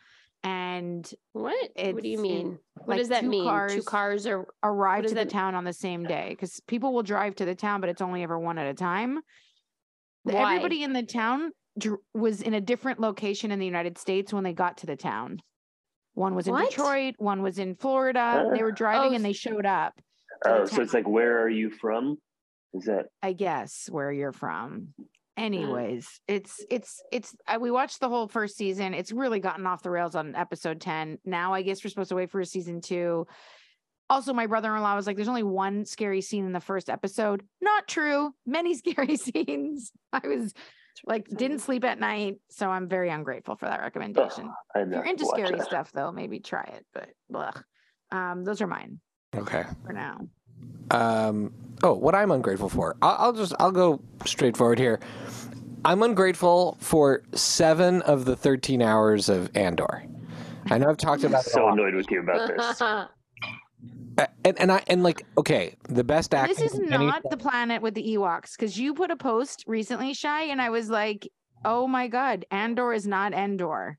[0.44, 1.70] And What?
[1.76, 2.60] what do you in, mean?
[2.76, 3.44] What like, does that two mean?
[3.44, 6.94] Two cars- cars are arrive to the that- town on the same day because people
[6.94, 9.20] will drive to the town, but it's only ever one at a time.
[10.24, 10.56] Why?
[10.56, 14.44] Everybody in the town dr- was in a different location in the United States when
[14.44, 15.42] they got to the town.
[16.14, 16.70] One was in What?
[16.70, 18.50] Detroit, one was in Florida.
[18.54, 19.94] they were driving Oh, and they showed up.
[20.46, 22.18] Oh, so it's like, where are you from?
[22.74, 24.94] Is that I guess where you're from.
[25.40, 25.44] Mm.
[25.46, 28.94] Anyways, it's it's it's I, we watched the whole first season.
[28.94, 31.20] It's really gotten off the rails on episode 10.
[31.26, 33.26] Now I guess we're supposed to wait for a season 2.
[34.12, 37.44] Also, my brother-in-law was like there's only one scary scene in the first episode.
[37.62, 38.32] Not true.
[38.46, 39.92] Many scary scenes.
[40.12, 40.54] I was
[41.06, 44.52] like didn't sleep at night, so I'm very ungrateful for that recommendation.
[44.76, 45.66] I if you're into scary that.
[45.66, 47.62] stuff though, maybe try it, but blech.
[48.12, 49.00] Um those are mine
[49.36, 49.64] Okay.
[49.86, 50.20] for now.
[50.92, 52.96] Um, oh, what I'm ungrateful for.
[53.02, 55.00] I'll, I'll just I'll go straightforward here.
[55.86, 60.04] I'm ungrateful for seven of the 13 hours of Andor.
[60.70, 61.74] I know I've talked about it a So lot.
[61.74, 62.82] annoyed with you about this.
[64.18, 66.54] Uh, and and I and like okay, the best acting.
[66.58, 69.64] This is in any- not the planet with the Ewoks because you put a post
[69.66, 71.26] recently, Shy, and I was like,
[71.64, 73.98] "Oh my god, Andor is not Endor."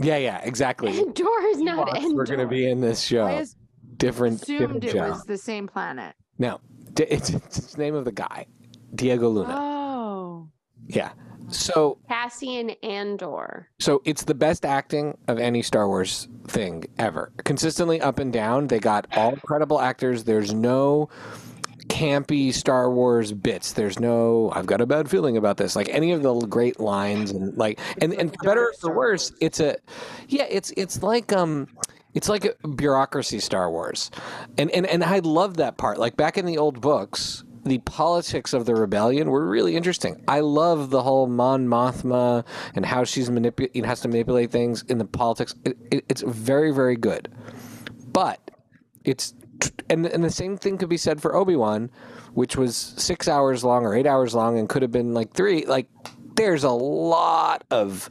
[0.00, 0.98] yeah, yeah, exactly.
[0.98, 2.14] Endor is not Ewoks Endor.
[2.16, 3.26] We're gonna be in this show.
[3.26, 3.54] I as-
[4.00, 5.10] different, assumed different it show.
[5.10, 6.14] was the same planet.
[6.38, 6.60] No,
[6.98, 8.46] it's, it's the name of the guy,
[8.94, 9.54] Diego Luna.
[9.56, 10.48] Oh,
[10.88, 11.12] yeah.
[11.48, 13.68] So Cassian Andor.
[13.80, 17.32] So it's the best acting of any Star Wars thing ever.
[17.44, 18.68] Consistently up and down.
[18.68, 20.24] They got all credible actors.
[20.24, 21.08] There's no
[21.88, 23.72] campy Star Wars bits.
[23.72, 25.74] There's no I've got a bad feeling about this.
[25.74, 29.32] Like any of the great lines and like and, and for better or for worse,
[29.40, 29.76] it's a
[30.28, 31.68] yeah, it's it's like um
[32.14, 34.10] it's like bureaucracy Star Wars.
[34.58, 35.98] And and and I love that part.
[35.98, 40.22] Like back in the old books, the politics of the rebellion were really interesting.
[40.26, 42.44] I love the whole Mon Mothma
[42.74, 45.54] and how she's manipu- has to manipulate things in the politics.
[45.64, 47.28] It, it, it's very, very good.
[48.12, 48.50] But
[49.04, 49.34] it's
[49.88, 51.90] and and the same thing could be said for Obi Wan,
[52.32, 55.66] which was six hours long or eight hours long and could have been like three.
[55.66, 55.86] Like
[56.34, 58.08] there's a lot of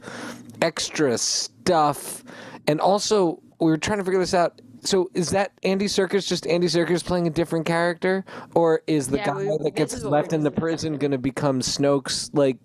[0.62, 2.22] extra stuff,
[2.66, 4.60] and also we were trying to figure this out.
[4.82, 9.18] So is that Andy Serkis just Andy Serkis playing a different character, or is the
[9.18, 12.58] Yeah, guy we- that gets left in the prison going to become Snoke's like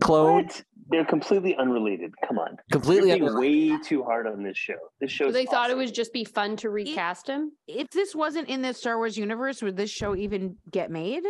[0.00, 0.44] clone?
[0.46, 0.64] What?
[0.90, 2.14] They're completely unrelated.
[2.26, 2.56] Come on.
[2.72, 4.78] Completely You're being way too hard on this show.
[5.02, 5.26] This show.
[5.26, 7.52] So they thought it would just be fun to recast him.
[7.66, 11.24] if this wasn't in the Star Wars universe, would this show even get made?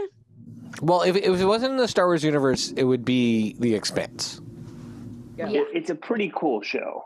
[0.81, 4.41] Well, if, if it wasn't in the Star Wars universe, it would be The Expanse.
[5.37, 5.49] Yeah.
[5.51, 7.03] It's a pretty cool show.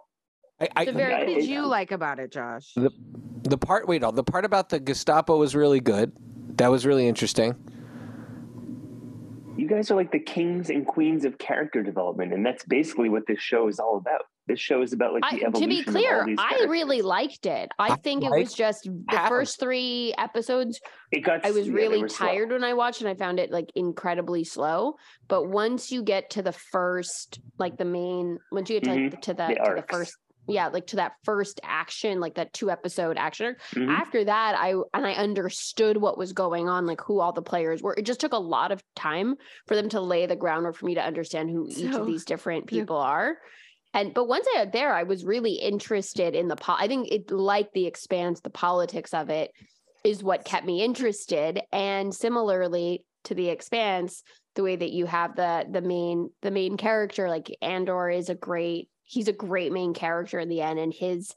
[0.62, 2.72] I, I, It's a very What I- did it- you like about it, Josh?
[2.76, 2.90] The
[3.44, 6.12] the part wait, no, the part about the Gestapo was really good.
[6.58, 7.56] That was really interesting.
[9.56, 13.26] You guys are like the kings and queens of character development, and that's basically what
[13.26, 14.22] this show is all about.
[14.46, 15.68] This show is about like I, the to evolution.
[15.68, 17.70] be of all clear, these I really liked it.
[17.78, 20.80] I I think it was just the half first three episodes.
[21.12, 21.44] It got.
[21.44, 22.26] I was yeah, really were slow.
[22.28, 24.94] tired when I watched, and I found it like incredibly slow.
[25.28, 29.20] But once you get to the first, like the main, once you get to, like,
[29.22, 29.64] to the, Mm-hmm.
[29.64, 30.16] The to the first,
[30.48, 33.88] yeah, like to that first action, like that two episode action arc, Mhm.
[33.88, 37.82] after that i and i understood what was going on like who all the players
[37.82, 40.86] were it just took a lot of time for them to lay the groundwork for
[40.86, 42.80] me to understand who each of these different Yeah.
[42.80, 43.36] people are
[43.94, 47.10] and but once i got there i was really interested in the po- i think
[47.12, 49.50] it like the expanse the politics of it
[50.04, 54.22] is what kept me interested and similarly to the expanse
[54.56, 58.34] the way that you have the the main the main character like andor is a
[58.34, 61.34] great he's a great main character in the end and his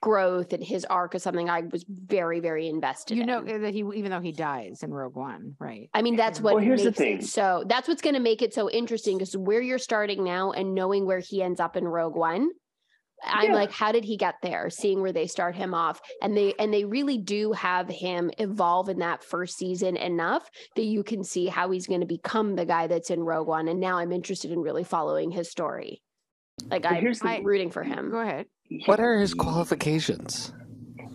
[0.00, 3.26] growth and his arc is something I was very, very invested You in.
[3.28, 5.88] know that he, even though he dies in Rogue One, right?
[5.94, 7.18] I mean, that's what Well, here's the makes thing.
[7.18, 10.50] it so that's what's going to make it so interesting because where you're starting now
[10.50, 12.50] and knowing where he ends up in Rogue One.
[13.24, 13.54] I'm Yeah.
[13.54, 14.68] like, how did he get there?
[14.68, 18.88] Seeing where they start him off, and they and they really do have him evolve
[18.88, 22.64] in that first season enough that you can see how he's going to become the
[22.66, 23.68] guy that's in Rogue One.
[23.68, 26.02] And now I'm interested in really following his story.
[26.70, 28.10] Like But I'm here's the- I'm rooting for him.
[28.10, 28.46] Go ahead.
[28.86, 30.52] What are his qualifications?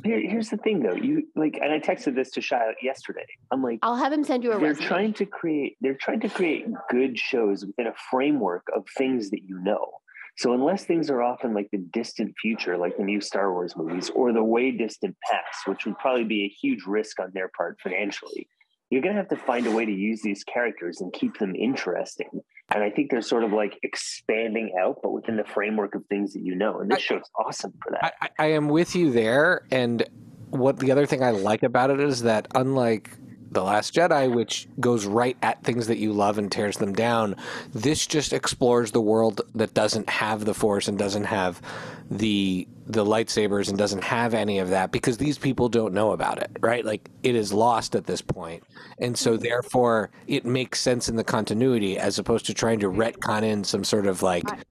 [0.04, 0.94] Here, here's the thing, though.
[0.94, 3.26] You like, and I texted this to Shia yesterday.
[3.52, 4.88] I'm like, I'll have him send you a they're resume.
[4.88, 5.78] trying to create.
[5.82, 9.90] They're trying to create good shows within a framework of things that you know.
[10.38, 13.76] So unless things are off in like the distant future, like the new Star Wars
[13.76, 17.50] movies, or the way distant past, which would probably be a huge risk on their
[17.58, 18.48] part financially,
[18.92, 21.56] you're going to have to find a way to use these characters and keep them
[21.56, 22.30] interesting.
[22.74, 26.34] And I think they're sort of like expanding out, but within the framework of things
[26.34, 26.80] that you know.
[26.80, 28.14] And this I- show's awesome for that.
[28.22, 29.66] I, I I am with you there.
[29.72, 30.04] And
[30.50, 33.10] what the other thing I like about it is that unlike
[33.52, 37.36] The Last Jedi, which goes right at things that you love and tears them down,
[37.74, 41.62] this just explores the world that doesn't have the Force and doesn't have
[42.10, 46.42] the the lightsabers and doesn't have any of that because these people don't know about
[46.42, 46.86] it, right?
[46.86, 48.64] Like it is lost at this point.
[49.00, 53.44] And so therefore it makes sense in the continuity as opposed to trying to retcon
[53.44, 54.64] in some sort of like I-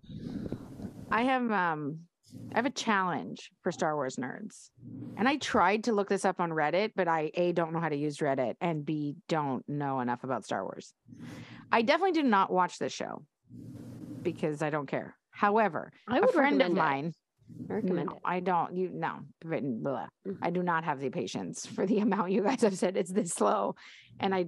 [1.11, 2.06] I have um
[2.53, 4.71] I have a challenge for Star Wars nerds.
[5.17, 7.89] And I tried to look this up on Reddit, but I A don't know how
[7.89, 10.95] to use Reddit and B don't know enough about Star Wars.
[11.71, 13.25] I definitely did not watch this show
[14.23, 15.17] because I don't care.
[15.31, 16.81] However, I a would a friend of recommend it.
[16.81, 17.15] mine
[17.71, 18.23] I recommend no, it.
[18.25, 18.77] I don't.
[18.77, 20.09] You no, blah.
[20.27, 20.39] Mhm.
[20.43, 23.33] I do not have the patience for the amount you guys have said it's this
[23.33, 23.77] slow.
[24.19, 24.47] And I,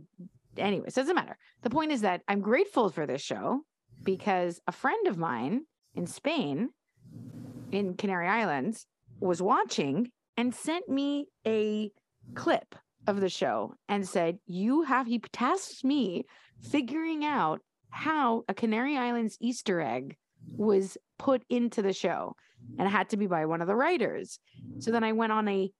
[0.56, 1.36] anyways, doesn't matter.
[1.62, 3.60] The point is that I'm grateful for this show
[4.02, 5.62] because a friend of mine
[5.94, 6.70] in Spain,
[7.72, 8.86] in Canary Islands,
[9.20, 11.90] was watching and sent me a
[12.34, 12.74] clip
[13.06, 16.24] of the show and said, "You have." He tasked me
[16.62, 20.16] figuring out how a Canary Islands Easter egg
[20.56, 22.34] was put into the show
[22.78, 24.38] and it had to be by one of the writers.
[24.78, 25.70] So then I went on a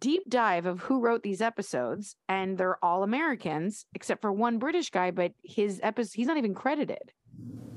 [0.00, 4.90] deep dive of who wrote these episodes, and they're all Americans except for one British
[4.90, 7.12] guy, but his episode he's not even credited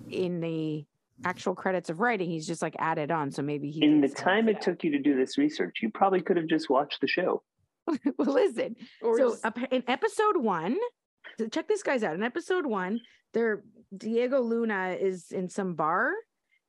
[0.10, 0.86] in the
[1.25, 2.29] actual credits of writing.
[2.29, 3.31] He's just like added on.
[3.31, 6.21] So maybe he in the time it took you to do this research, you probably
[6.21, 7.43] could have just watched the show.
[8.17, 8.75] well, listen.
[9.01, 10.77] Or so just- in episode one,
[11.38, 12.15] so check this guys out.
[12.15, 12.99] In episode one,
[13.34, 13.63] there
[13.95, 16.12] Diego Luna is in some bar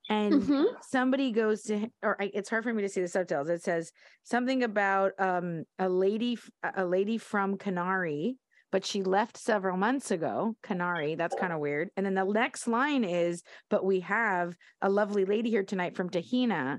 [0.09, 0.65] and Mhm.
[0.83, 3.49] somebody goes to or I, it's hard for me to see the subtitles.
[3.49, 3.93] It says
[4.25, 8.38] something about um a lady f- a lady from Canary,
[8.73, 10.57] but she left several months ago.
[10.63, 11.39] Canary, that's oh.
[11.39, 11.91] kind of weird.
[11.97, 16.09] And then the next line is, but we have a lovely lady here tonight from
[16.09, 16.79] Tahina.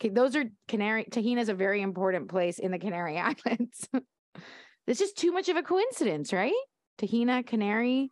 [0.00, 1.04] Okay, those are Canary.
[1.10, 3.88] Tahina is a very important place in the Canary Islands.
[4.86, 6.52] It's just too much of a coincidence, right?
[6.98, 8.10] Tahina, Canary.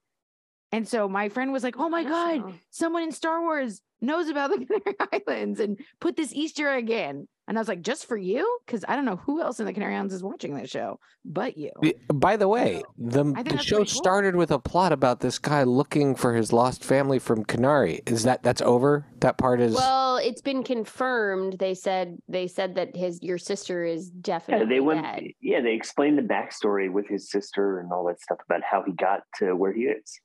[0.73, 2.55] And so my friend was like, "Oh my god, so.
[2.71, 4.97] someone in Star Wars knows about the Canary
[5.29, 8.83] Islands and put this Easter egg in." And I was like, "Just for you?" Because
[8.89, 11.71] I don't know who else in the Canary Islands is watching this show but you.
[12.09, 13.85] By the way, the, the show cool.
[13.85, 18.01] started with a plot about this guy looking for his lost family from Canary.
[18.07, 19.07] Is that that's over?
[19.21, 21.59] That part is Well, it's been confirmed.
[21.59, 25.03] They said they said that his your sister is Yeah, definitely they went.
[25.05, 25.25] dead.
[25.43, 28.93] Yeah, they explained the backstory with his sister and all that stuff about how he
[28.93, 30.21] got to where he is.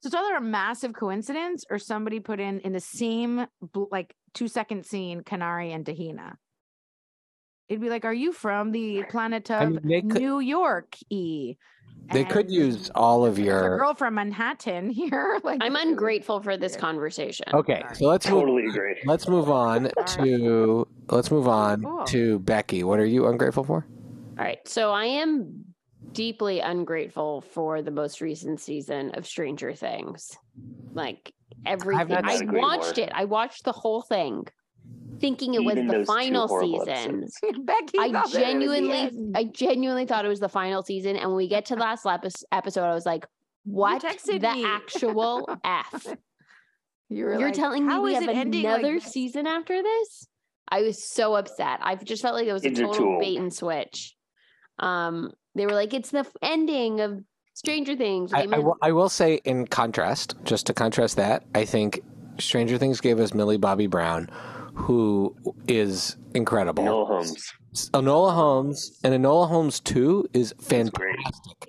[0.00, 3.46] So it's either a massive coincidence or somebody put in in the same
[3.92, 6.34] like two second scene Canary and Tahina.
[7.68, 11.56] It'd be like, "Are you from the planet of I mean, could- New York?" E.
[12.12, 13.78] they could use all of there's a your.
[13.78, 15.38] girl from Manhattan here.
[15.44, 17.46] like I'm ungrateful for this conversation.
[17.52, 18.40] Okay, so let's move.
[18.40, 18.96] Totally agree.
[19.04, 22.04] Let's move on to let's move on Cool.
[22.06, 22.84] to Becky.
[22.84, 23.86] What are you ungrateful for?
[24.38, 24.58] All right.
[24.66, 25.64] So I am
[26.12, 30.36] deeply ungrateful for the most recent season of Stranger Things.
[30.94, 31.32] Like
[31.66, 32.12] everything.
[32.24, 33.06] I watched more.
[33.06, 33.12] it.
[33.14, 34.46] I watched the whole thing
[35.20, 37.26] thinking it was the final season.
[37.64, 39.32] Becky I thought that it was the genuinely.
[39.34, 41.16] I genuinely thought it was the final season.
[41.16, 42.06] And when we get to the last
[42.52, 43.26] episode, I was like,
[43.64, 44.64] "What the me.
[44.64, 46.06] actual f?"
[47.08, 49.82] you were You're like, telling me "How we have it ending like another season after
[49.82, 50.26] this?
[50.70, 51.80] I was so upset.
[51.82, 53.20] I just felt like it was a Kids are too total old.
[53.20, 54.14] bait and switch.
[54.78, 57.20] Um, they were like, "It's the f- ending of
[57.54, 61.16] Stranger Things." I, They I, meant- will, I will say, in contrast, just to contrast
[61.16, 62.00] that, I think
[62.38, 64.28] Stranger Things gave us Millie Bobby Brown,
[64.78, 65.34] who
[65.66, 66.84] is incredible.
[66.84, 67.52] Noel Holmes.
[67.92, 71.16] Enola Holmes and Enola Holmes 2 is fantastic.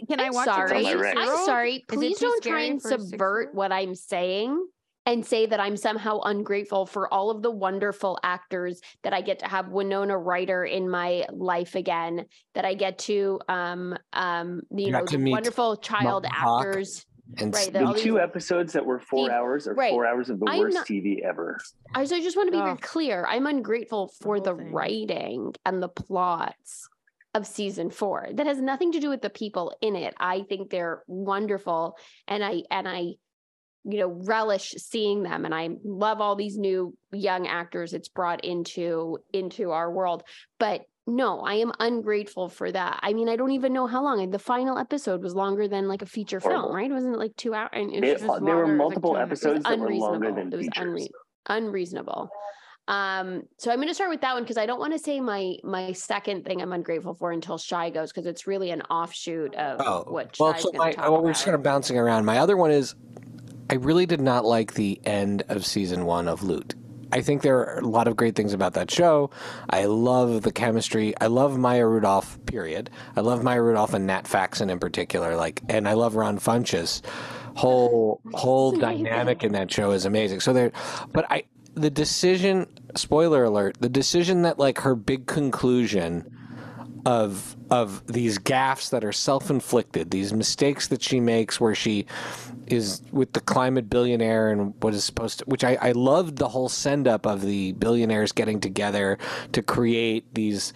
[0.07, 0.69] Can I I'm watch it sorry.
[0.69, 1.19] till my Rex.
[1.19, 1.85] I'm sorry.
[1.87, 4.63] Please don't try and subvert what I'm saying
[5.05, 9.39] and say that I'm somehow ungrateful for all of the wonderful actors that I get
[9.39, 14.91] to have Winona Ryder in my life again, that I get to um um you
[14.91, 16.99] got know the wonderful child actors.
[16.99, 17.05] Hawk.
[17.31, 17.43] Actors.
[17.45, 19.91] And Right, the- all The these- two episodes that were four Steve- hours are right.
[19.91, 21.59] four hours of the I'm worst not- TV ever.
[21.93, 23.25] I so I just want to be very clear.
[23.27, 26.89] I'm ungrateful for whole the writing and the plots
[27.33, 28.27] of season four.
[28.33, 30.13] That has nothing to do with the people in it.
[30.19, 33.13] I think they're wonderful, and I and I
[33.85, 38.43] you know relish seeing them and i love all these new young actors it's brought
[38.43, 40.21] into into our world
[40.59, 44.29] but no i am ungrateful for that i mean i don't even know how long
[44.29, 46.75] the final episode was longer than like a feature film Horrible.
[46.75, 48.83] right wasn't it like two hours and it There, was just there were longer.
[48.83, 50.35] It was like multiple 200 it was episodes that were longer unreasonable.
[50.35, 51.09] than it was features.
[51.49, 52.29] unre- unreasonable
[52.87, 55.19] um so i'm going to start with that one because i don't want to say
[55.19, 59.53] my my second thing i'm ungrateful for until shy goes because it's really an offshoot
[59.55, 61.45] of Oh, what well, so my, talk well, we're just about.
[61.51, 62.25] kind of bouncing around.
[62.25, 62.95] My other one is,
[63.69, 66.73] I really did not like the end of season one of Loot.
[67.11, 69.31] I think there are a lot of great things about that show.
[69.69, 71.13] I love the chemistry.
[71.19, 72.37] I love Maya Rudolph.
[72.45, 72.89] Period.
[73.15, 75.35] I love Maya Rudolph and Nat Faxon in particular.
[75.35, 77.01] Like, and I love Ron Funches.
[77.55, 80.39] Whole whole dynamic in that show is amazing.
[80.39, 80.71] So there,
[81.11, 81.43] but I
[81.73, 82.67] the decision.
[82.95, 86.35] Spoiler alert: the decision that like her big conclusion
[87.05, 92.05] of of these gaffes that are self-inflicted, these mistakes that she makes where she
[92.67, 96.47] is with the climate billionaire and what is supposed to which I, I loved the
[96.47, 99.17] whole send up of the billionaires getting together
[99.53, 100.73] to create these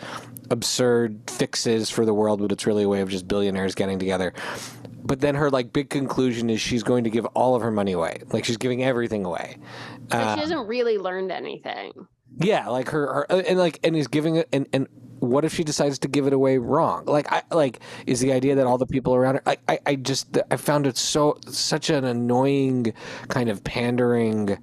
[0.49, 4.33] absurd fixes for the world, but it's really a way of just billionaires getting together.
[5.05, 7.91] But then her like big conclusion is she's going to give all of her money
[7.91, 8.21] away.
[8.31, 9.57] Like she's giving everything away.
[10.12, 12.07] Uh, she hasn't really learned anything
[12.38, 14.88] yeah, like her, her and like and is giving it and and
[15.23, 17.05] what if she decides to give it away wrong?
[17.05, 19.95] Like I like is the idea that all the people around her I, I, I
[19.95, 22.93] just I found it so such an annoying
[23.29, 24.57] kind of pandering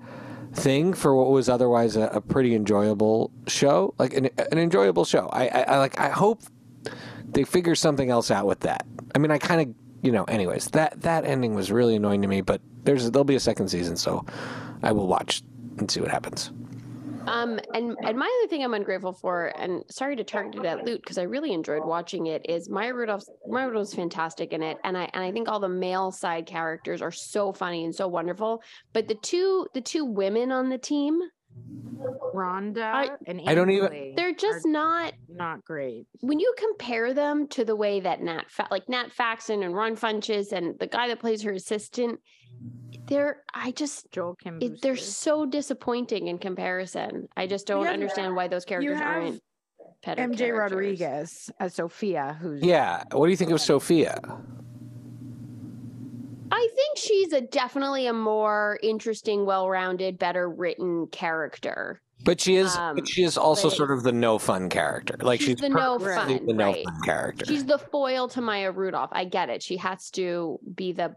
[0.53, 3.95] thing for what was otherwise a, a pretty enjoyable show.
[3.99, 5.29] Like an, an enjoyable show.
[5.33, 6.43] I, I, I like I hope
[7.25, 8.87] they figure something else out with that.
[9.15, 12.29] I mean I kind of you know anyways that that ending was really annoying to
[12.29, 14.25] me, but there's there'll be a second season so
[14.83, 15.43] I will watch
[15.79, 16.53] and see what happens.
[17.27, 20.85] Um, and and my other thing I'm ungrateful for, and sorry to target it at
[20.85, 24.79] Loot because I really enjoyed watching it, is Maya Rudolph's Maya Rudolph's fantastic in it,
[24.85, 28.09] and I and I think all the male side characters are so funny and so
[28.09, 28.63] wonderful.
[28.93, 31.21] But the two the two women on the team,
[32.35, 36.07] Rhonda I- and I don't even- they're are just not not great.
[36.21, 39.97] when you compare them to the way that Nat Fa- like Nat Faxon and Ron
[39.97, 42.21] Funches and the guy that plays her assistant,
[43.11, 44.59] they're I just Joel Kim.
[44.63, 47.29] it, they're so disappointing in comparison.
[47.37, 49.43] I just don't have- understand why those characters have aren't
[50.05, 50.73] better MJ characters.
[50.73, 53.03] Rodriguez as Sophia, who's Yeah.
[53.13, 54.19] What do you think of Sophia?
[56.53, 62.03] I think she's a definitely a more interesting, well-rounded, better written character.
[62.25, 62.77] But she is.
[62.77, 65.17] Um, but she is also sort of the no fun character.
[65.21, 66.85] Like she's she's, the no fun, the no right.
[66.85, 67.47] fun character.
[67.47, 69.11] She's the foil to Maya Rudolph.
[69.13, 69.63] I get it.
[69.63, 71.17] She has to be the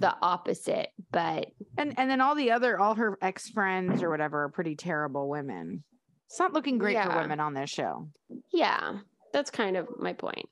[0.00, 4.44] the opposite, but and and then all the other all her ex friends or whatever
[4.44, 5.84] are pretty terrible women.
[6.26, 8.08] It's not looking great for women on this show.
[8.52, 8.98] yeah,
[9.32, 10.46] that's kind of my point.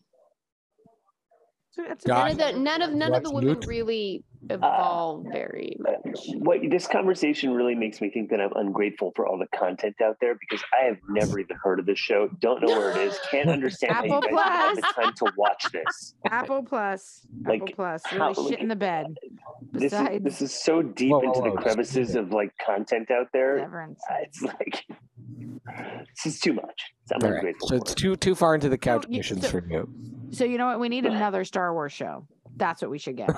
[1.70, 3.66] So it's None of the none of none of the women Newt.
[3.66, 6.20] really evolve very Uh, much.
[6.38, 10.16] what this conversation really makes me think that I'm ungrateful for all the content out
[10.20, 13.18] there because I have never even heard of this show, don't know where it is,
[13.30, 16.14] can't understand how you Apple guys have the time to watch this.
[16.26, 19.06] Apple Plus, Apple Like, Plus, how- really shit in the bed.
[19.72, 22.50] This is Besides this is so deep Whoa, whoa, into whoa, the crevices of like
[22.64, 23.58] content out there.
[23.58, 24.00] Severance.
[24.10, 24.84] Uh, It's like
[26.14, 26.92] this is too much.
[27.12, 27.36] I'm All right.
[27.36, 27.68] ungrateful.
[27.68, 27.96] So for it's it.
[27.96, 29.88] too too far into the couch you- missions so- for you.
[30.30, 30.78] So you know what?
[30.80, 32.26] We need another Star Wars show.
[32.58, 33.30] That's what we should get.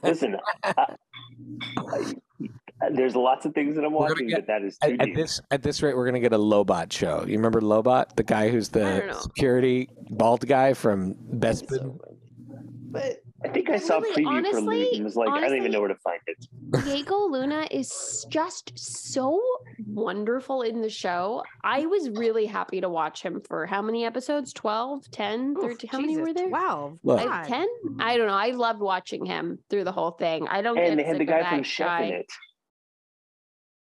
[0.02, 0.86] Listen, I,
[1.78, 2.14] I,
[2.92, 5.16] there's lots of things that I'm watching, get- but that is too at, at deep.
[5.16, 7.24] this at this rate, we're gonna get a Lobot show.
[7.26, 9.12] You remember Lobot, the guy who's the know.
[9.20, 11.98] security bald guy from Bespin?
[12.92, 15.28] But I think I but saw a really, preview for honestly- Loot and was like,
[15.30, 16.46] I don't even know where to find it.
[16.84, 19.40] Diego Luna is just so
[19.86, 21.42] wonderful in the show.
[21.64, 24.52] I was really happy to watch him for how many episodes?
[24.52, 25.90] 12, 10, Oof, 13?
[25.90, 26.48] How many were there?
[26.48, 26.98] Twelve.
[27.08, 27.66] I- 10?
[27.98, 28.34] I don't know.
[28.34, 30.46] I loved watching him through the whole thing.
[30.48, 32.02] I don't And get they had the guy of from that Chef guy.
[32.02, 32.32] in it.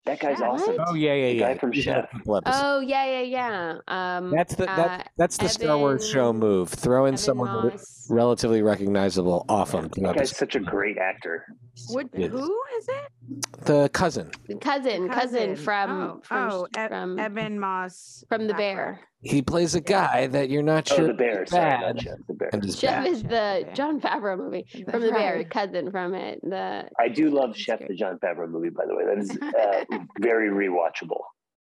[0.06, 0.48] That guy's Chef?
[0.48, 0.76] awesome.
[0.88, 1.54] Oh yeah, yeah, The yeah.
[1.54, 2.22] guy from He's in a Chef.
[2.46, 3.78] Oh, yeah, yeah, yeah.
[4.18, 6.70] Um, that's the uh, that's, that's the Star Wars show move.
[6.70, 8.08] Throw in Ebon someone that is Moss.
[8.10, 9.90] relatively recognizable off him.
[9.90, 10.38] two That guy's episodes.
[10.38, 11.48] such a great actor.
[11.90, 12.32] What, Yes.
[12.32, 13.66] who is it?
[13.66, 14.30] The cousin.
[14.62, 18.58] cousin, cousin, from oh, from oh, E- from, Ebon Moss from the Bachrach.
[18.58, 19.00] bear.
[19.26, 21.44] He plays a guy that you're not Oh, sure the bear.
[21.44, 22.18] is Sorry, not Chef.
[22.28, 22.50] The bear.
[22.54, 23.08] and is Chef bad.
[23.08, 26.40] is the Jon Favreau movie That's from the bear, cousin from it.
[26.44, 29.04] The I do love Chef, the Jon Favreau movie, by the way.
[29.06, 31.22] That is uh, very rewatchable.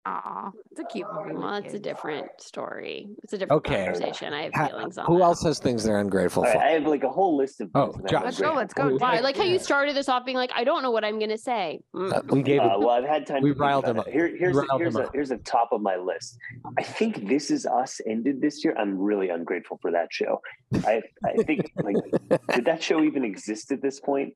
[0.05, 1.33] Aw, it's a cute movie.
[1.33, 3.07] well, it's a different story.
[3.21, 3.83] It's a different Okay.
[3.85, 4.33] conversation.
[4.33, 5.23] I have Ha- feelings on Who that.
[5.25, 6.57] else has things they're ungrateful All for?
[6.57, 8.03] right, I have like a whole list of Oh, things.
[8.03, 8.23] that Josh.
[8.23, 8.53] Let's go.
[8.53, 8.87] Let's go.
[8.91, 11.03] Wow, Wow, I like how you started this off being like, I don't know what
[11.03, 11.81] I'm gonna say.
[11.93, 12.13] Mm.
[12.13, 12.79] Uh, we gave Uh, it.
[12.79, 13.43] well, I've had time.
[13.43, 14.07] We to riled them up.
[14.07, 15.13] Here, here's We riled here's him a up.
[15.13, 16.37] here's a top of my list.
[16.77, 18.73] I think This Is Us ended this year.
[18.77, 20.39] I'm really ungrateful for that show.
[20.85, 21.95] I I think like
[22.55, 24.33] did that show even exist at this point?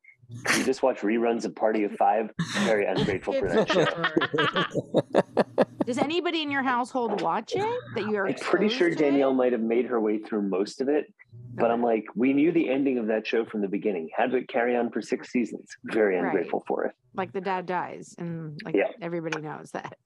[0.57, 2.29] You just watch reruns of Party of Five.
[2.59, 5.63] Very ungrateful for that show.
[5.85, 7.79] Does anybody in your household watch it?
[7.95, 9.09] That you are I'm pretty sure exposed to it?
[9.11, 11.13] Danielle might have made her way through most of it,
[11.55, 14.09] but I'm like, we knew the ending of that show from the beginning.
[14.15, 15.69] How did it carry on for six seasons?
[15.85, 16.25] Very Right.
[16.25, 16.93] ungrateful for it.
[17.15, 18.87] like the dad dies, and like Yeah.
[19.01, 19.97] everybody knows that.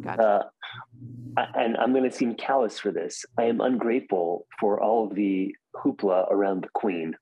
[0.00, 0.50] Gotcha.
[1.36, 3.24] Uh, and I'm going to seem callous for this.
[3.38, 7.14] I am ungrateful for all of the hoopla around the Queen.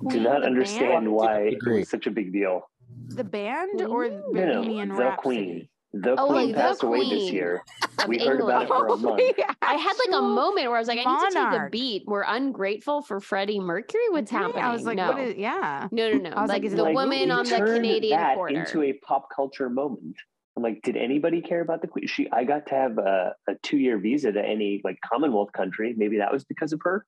[0.00, 1.12] Queen, Do not understand band?
[1.12, 2.62] why it was such a big deal.
[3.08, 4.22] the band or Queen?
[4.32, 5.16] No, no, the Rhapsody?
[5.22, 5.68] Queen.
[5.92, 7.64] The Oh, Queen like the passed away this year.
[7.98, 9.20] Of We heard about it for a month.
[9.38, 11.68] yeah, I had like a moment where I was like, I need to take a
[11.70, 12.02] beat.
[12.06, 14.00] We're ungrateful for Freddie Mercury.
[14.10, 14.62] What's Yeah, happening?
[14.62, 15.10] I was like, no.
[15.12, 15.36] what is?
[15.36, 15.88] Yeah.
[15.90, 16.30] no, no, no.
[16.30, 18.54] I was like, like is the like, woman on the turned Canadian that quarter.
[18.60, 20.16] into a pop culture moment.
[20.56, 22.06] I'm like, did anybody care about the Queen?
[22.06, 25.94] She, I got to have a, a two year visa to any like Commonwealth country.
[25.96, 27.04] Maybe that was because of her.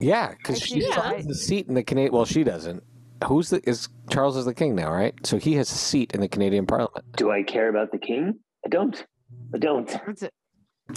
[0.00, 2.12] Yeah, because she Actually, still has the seat in the Canadian.
[2.12, 2.82] Well, she doesn't.
[3.24, 5.14] Who's the is Charles is the king now, right?
[5.26, 7.04] So he has a seat in the Canadian Parliament.
[7.16, 8.38] Do I care about the King?
[8.64, 9.06] I don't.
[9.54, 9.90] I don't.
[10.06, 10.30] It's a-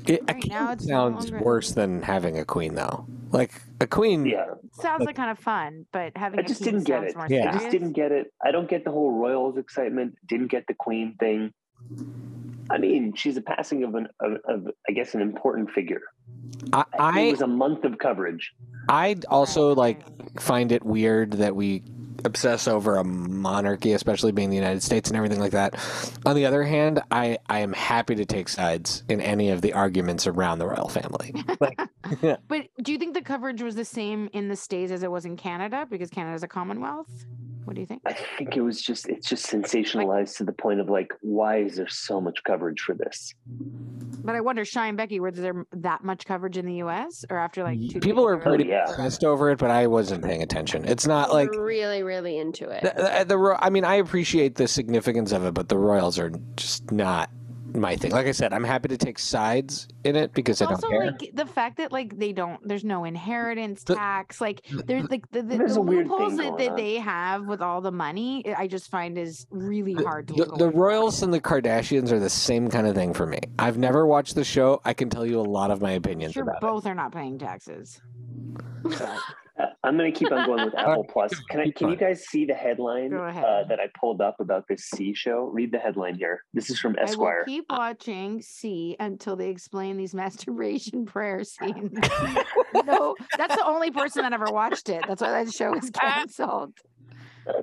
[0.06, 3.08] It, a Right king now it's no sounds longer- worse than having a queen, though.
[3.32, 4.26] Like a queen.
[4.26, 7.16] Yeah, sounds like kind of fun, but having I just king didn't get it.
[7.16, 7.50] more Yeah.
[7.50, 8.32] I just didn't get it.
[8.46, 10.16] I don't get the whole royals excitement.
[10.28, 11.54] Didn't get the Queen thing.
[12.72, 16.02] I mean, she's a passing of an of, of I guess an important figure.
[16.74, 18.54] I it was a month of coverage.
[18.88, 20.02] I also like
[20.40, 21.84] find it weird that we
[22.26, 25.76] obsess over a monarchy, especially being the United States and everything like that.
[26.26, 29.74] On the other hand, I, I am happy to take sides in any of the
[29.74, 31.34] arguments around the royal family.
[31.60, 31.80] Like,
[32.48, 35.26] But do you think the coverage was the same in the states as it was
[35.26, 37.26] in Canada because Canada is a Commonwealth?
[37.70, 38.02] What do you think?
[38.04, 41.76] I think it was just it's just sensationalized to the point of like, why is
[41.76, 43.36] there so much coverage for this?
[44.24, 47.26] But I wonder, Shai and Becky, was there that much coverage in the U.S.
[47.30, 48.44] or after like two people were years?
[48.44, 48.92] Oh, pretty yeah.
[48.96, 50.84] pissed over it, but I wasn't paying attention.
[50.84, 52.82] It's not like really, really into it.
[52.82, 56.32] the, the, the I mean, I appreciate the significance of it, but the Royals are
[56.56, 57.30] just not
[57.76, 58.12] my thing.
[58.12, 61.06] Like I said, I'm happy to take sides in it because I don't also care.
[61.08, 65.30] like the fact that like they don't there's no inheritance The- tax like there's like
[65.32, 68.46] the, the, There's the a weird loopholes that, that they have with all the money
[68.46, 70.70] eh, i just find is really hard to the, the.
[70.70, 73.40] Royals and the Kardashians are the same kind of thing for me.
[73.58, 74.82] I've never watched the show.
[74.86, 76.62] I can tell you a lot of my opinions sure about it.
[76.62, 78.02] both are not paying taxes
[79.84, 81.34] I'm going to keep on going with Apple Plus.
[81.50, 81.72] Can I?
[81.72, 85.46] Can you guys see the headline uh, that I pulled up about this See show?
[85.46, 86.44] Read the headline here.
[86.54, 87.44] This is from i will Esquire.
[87.46, 91.98] keep watching See until they explain these masturbation prayer scenes
[92.86, 96.74] no that's the only person that ever watched it that's why that show is canceled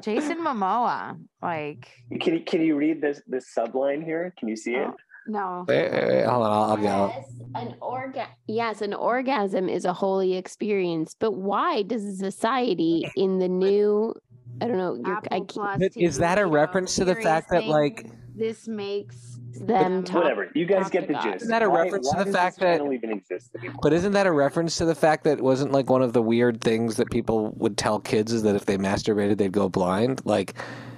[0.00, 1.88] jason momoa like
[2.20, 4.32] Can you can you read this this subline here?
[4.38, 4.88] Can you see it?
[5.28, 5.32] Oh.
[5.32, 7.12] no Wait, wait, wait, hold on, I'll, I'll go.
[7.14, 13.38] Yes, an orga- yes, an orgasm is a holy experience, but why does society in
[13.38, 14.14] the new
[14.60, 17.14] I don't know, you're, I Apple can't, Plus But Is that a reference to the
[17.14, 20.50] fact that, like, this makes them talk Whatever.
[20.54, 21.22] You guys talk get the God.
[21.22, 21.36] gist.
[21.36, 23.78] Isn't that a Why- reference to the does fact this that- channel even exist anymore?
[23.82, 26.22] but isn't that a reference to the fact that it wasn't like one of the
[26.22, 30.22] weird things that people would tell kids is that if they masturbated they'd go blind?
[30.24, 30.54] Like,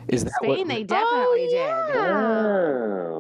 [0.09, 0.69] is that Spain, what?
[0.69, 1.97] they definitely oh, did.
[1.97, 3.18] Oh,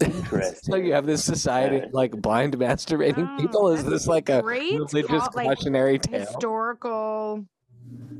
[0.00, 0.72] interesting.
[0.72, 3.68] So you have this society of, like blind masturbating Oh, people?
[3.70, 6.20] Is this like a great religious call- like, cautionary tale?
[6.20, 7.44] Historical.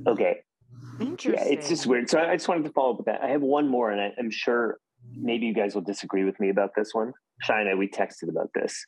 [0.06, 0.38] Okay.
[1.00, 1.46] Interesting.
[1.46, 2.10] Yeah, it's just weird.
[2.10, 3.22] So I just wanted to follow up with that.
[3.22, 4.78] I have one more, and I, I'm sure
[5.22, 7.12] maybe you guys will disagree with me about this one.
[7.48, 8.84] Shina, we texted about this.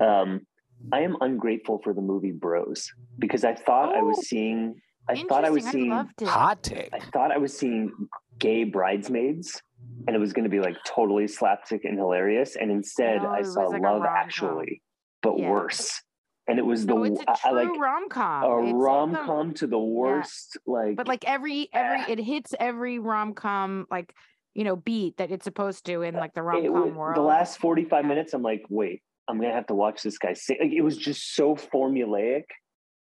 [0.00, 0.46] Um,
[0.92, 4.80] I am ungrateful for the movie Bros because I thought I was Oh, seeing.
[5.08, 5.90] I thought I was seeing.
[5.90, 6.28] loved it.
[6.28, 6.88] Hot take.
[6.94, 7.92] I thought I was seeing
[8.38, 9.60] gay bridesmaids,
[10.06, 12.56] and it was going to be like totally slapstick and hilarious.
[12.56, 14.04] And instead, No, I saw like Love.
[14.04, 14.82] Actually,
[15.22, 15.50] but Yeah.
[15.50, 16.02] worse.
[16.48, 18.44] And it was the No, it's a I- true like rom com.
[18.44, 20.56] a rom com to the worst.
[20.66, 22.06] Like, But like every every ah.
[22.08, 24.12] it hits every rom com like
[24.54, 27.16] you know beat that it's supposed to in uh, like the rom com world.
[27.16, 28.08] the last 45 Yeah.
[28.08, 30.96] minutes i'm like wait i'm gonna have to watch this guy sing like it was
[30.96, 32.46] just so formulaic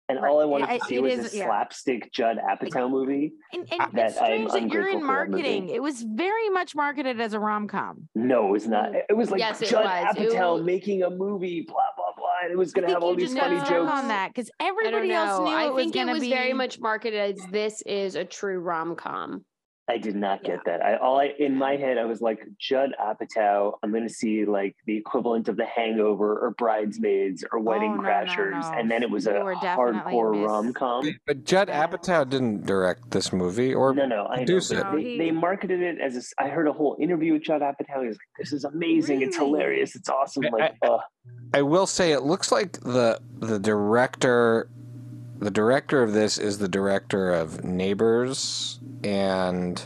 [0.08, 1.46] and all i wanted It- to see was is- a yeah.
[1.46, 5.06] slapstick judd apatow movie and, and that it's I am strange that you're in for
[5.06, 5.42] that movie.
[5.42, 5.68] marketing.
[5.70, 8.08] It was very much marketed as a rom com.
[8.14, 10.16] no it was not it was like Yes, judd was.
[10.16, 13.14] Apatow was- making a movie blah blah blah and it was gonna think have all
[13.14, 16.12] these funny jokes on that because everybody else knew I it was think going it
[16.12, 19.44] to was be very much marketed as this is a true rom com.
[19.88, 20.84] I did not get that.
[20.84, 23.74] I all I in my head I was like Judd Apatow.
[23.84, 27.96] I'm going to see like the equivalent of The Hangover or Bridesmaids or Wedding Oh,
[27.96, 28.78] no, no, Crashers, no.
[28.78, 31.08] and then it was You a hardcore miss- rom com.
[31.28, 31.86] But Judd Yeah.
[31.86, 34.44] Apatow didn't direct this movie, or No, no, I know.
[34.44, 34.84] produce but it.
[34.84, 37.42] No, they, he- they marketed it as a s I heard a whole interview with
[37.42, 38.00] Judd Apatow.
[38.02, 39.22] He was like, "This is amazing.
[39.22, 39.94] It's hilarious.
[39.94, 40.98] It's awesome." I'm I- like, uh,
[41.54, 44.68] I will say it looks like the the director
[45.38, 49.82] the director of this is the director of Neighbors and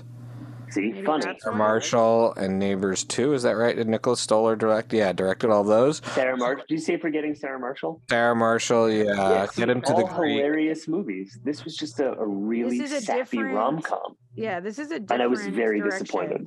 [0.71, 1.25] See, Maybe funny.
[1.27, 1.57] that's Sarah.
[1.57, 3.33] Marshall and Neighbors 2.
[3.33, 3.75] Is that right?
[3.75, 4.93] Did Nicholas Stoller direct?
[4.93, 6.01] Yeah, directed all those.
[6.15, 6.65] Sarah Marshall.
[6.69, 8.01] Did you say forgetting Sarah Marshall?
[8.09, 9.47] Sarah Marshall, yeah.
[9.47, 10.37] see, Get him to all the Greek.
[10.37, 11.37] hilarious movies.
[11.43, 14.97] This was just a, a really is a sappy rom com, Yeah, this is a
[15.11, 16.05] and I was very direction.
[16.05, 16.47] disappointed.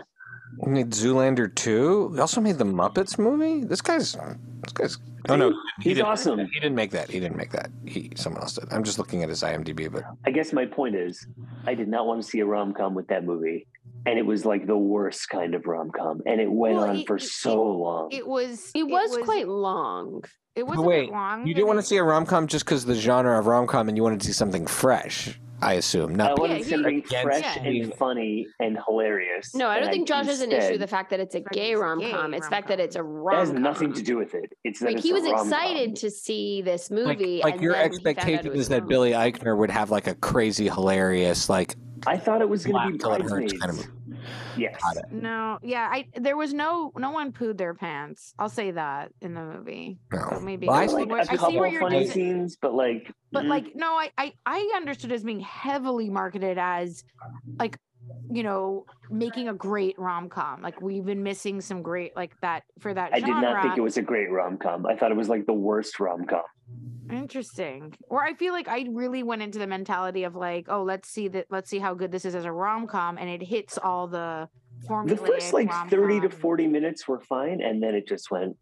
[0.64, 2.14] He made Zoolander 2.
[2.14, 3.64] He also made the Muppets movie.
[3.66, 4.14] This guy's.
[4.14, 4.98] This guy's.
[5.30, 5.54] Oh, no.
[5.82, 6.40] He He's awesome.
[6.40, 7.10] He didn't make that.
[7.10, 7.70] He didn't make that.
[7.86, 8.72] He Someone else did.
[8.72, 10.04] I'm just looking at his IMDb, but.
[10.26, 11.26] I guess my point is,
[11.66, 13.66] I did not want to see a rom com with that movie,
[14.06, 16.96] and it was like the worst kind of rom com, and it went Well, on
[16.98, 18.10] it- for it- so long.
[18.12, 18.70] It was.
[18.76, 20.24] It was quite long.
[20.56, 21.48] It was But wait, long.
[21.48, 23.88] You didn't want to see a rom com just because the genre of rom com
[23.88, 26.12] and you wanted to see something fresh, I assume.
[26.12, 29.56] I Not wanted Yeah, he- something Against fresh being- and funny and hilarious.
[29.56, 31.40] No, I don't and think Josh has an issue with the fact that it's a
[31.40, 32.34] gay rom com.
[32.34, 34.54] It's the fact that it's a That rom has nothing to do with it.
[34.64, 35.48] It's that Like it's he was rom-com.
[35.48, 37.42] excited to see this movie.
[37.44, 38.90] like and your then he found out it expectation is that wrong.
[38.90, 42.92] Billy Eichner would have like a crazy, hilarious, like I thought it was going to
[42.92, 43.54] be till bridesmaids.
[43.54, 43.86] kind of
[44.58, 44.76] Yes.
[44.82, 45.12] Got it.
[45.12, 48.34] No, yeah, I there was no no one pooed their pants.
[48.40, 50.00] I'll say that in the movie.
[50.12, 50.40] So no.
[50.40, 52.12] maybe Well, I I, see what- a I see couple where you're funny doing.
[52.12, 56.58] scenes, but like, But mm, like, no, I, I I understood as being heavily marketed
[56.58, 57.04] as
[57.60, 57.78] like,
[58.32, 60.62] you know, making a great rom com.
[60.62, 63.82] Like we've been missing some great like that for that I did not think it
[63.82, 64.86] was a great rom com.
[64.86, 66.44] I thought it was like the worst rom com.
[67.12, 67.94] Interesting.
[68.10, 71.28] Or I feel like I really went into the mentality of like, oh, let's see
[71.30, 74.08] that let's see how good this is as a rom com, and it hits all
[74.08, 74.50] the.
[75.06, 78.58] The first like thirty to forty minutes were fine, and then it just went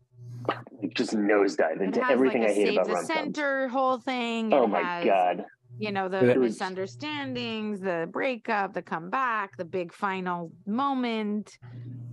[0.95, 3.07] just nosedive into everything like I hate about rom coms.
[3.07, 4.53] center whole thing.
[4.53, 5.45] Oh my has, god!
[5.81, 5.93] You mm.
[5.93, 11.57] know the misunderstandings, the breakup, the comeback, the big final moment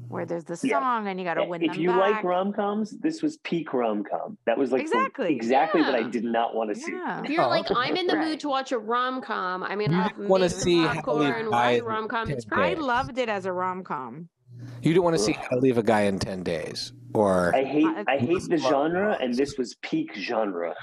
[0.09, 0.81] where there's the Yeah.
[0.81, 1.99] song and you got to win If them you back.
[1.99, 4.39] like rom coms, this was peak rom com.
[4.47, 6.93] That was like the- Exactly, exactly what I did not want to see.
[6.93, 7.23] yeah.
[7.23, 8.29] If you're Oh, like, I'm in the Right.
[8.29, 9.63] mood to watch a rom com.
[9.63, 12.31] I mean, I'll wanna see how popcorn, Levi watch rom com.
[12.31, 12.47] It's.
[12.51, 14.31] I loved it as a rom com.
[14.83, 17.55] You don't want to see how to leave a guy in 10 days or.
[17.55, 20.75] I hate I hate the genre, and this was peak genre.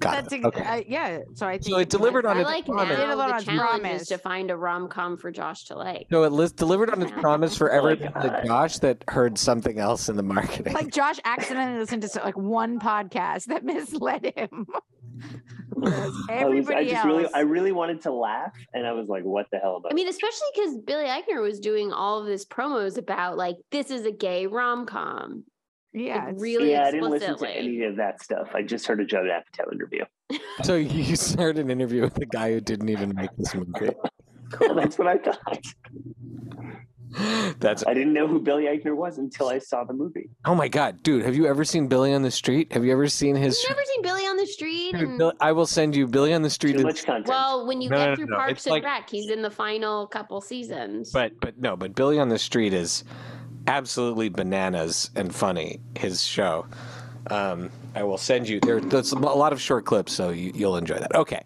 [0.00, 0.36] Got That's it.
[0.38, 0.64] ex- Okay.
[0.64, 1.18] uh, yeah.
[1.34, 2.98] So I think So it delivered on I its like promise.
[2.98, 4.02] Now the on challenge promise.
[4.02, 6.06] is to find a rom com for Josh to like.
[6.10, 8.22] So it lis- delivered on its promise for Oh my everyone God.
[8.22, 10.72] but Josh that heard something else in the marketing.
[10.72, 14.66] like Josh accidentally listened to like one podcast that misled him.
[15.74, 17.06] Whereas I, was, I just else.
[17.06, 19.94] really I really wanted to laugh, and I was like, "What the hell?" About I
[19.94, 24.06] mean, especially because Billy Eichner was doing all of this promos about like this is
[24.06, 25.44] a gay rom com.
[25.92, 28.50] Yeah, like, really yeah, I didn't listen to any of that stuff.
[28.54, 30.04] I just heard a Judd Apatow interview.
[30.62, 33.90] so you heard an interview with the guy who didn't even make this movie.
[34.52, 35.62] Cool, that's what I thought.
[37.58, 40.28] That's I didn't know who Billy Eichner was until I saw the movie.
[40.44, 41.24] oh my god, dude!
[41.24, 42.72] Have you ever seen Billy on the Street?
[42.72, 43.60] Have you ever seen his?
[43.62, 44.92] You've never seen Billy on the street?
[44.92, 46.72] Dude, And, Bill- I will send you Billy on the Street.
[46.72, 47.28] Too is- much content.
[47.28, 49.42] well, when you No, get no, through no, Parks it's and like- Rec, he's in
[49.42, 51.10] the final couple seasons.
[51.12, 53.02] But but no, but Billy on the Street is
[53.66, 55.80] absolutely bananas and funny.
[55.96, 56.66] His show.
[57.28, 58.80] Um, I will send you there.
[58.80, 61.14] There's a lot of short clips, so you, you'll enjoy that.
[61.14, 61.42] Okay.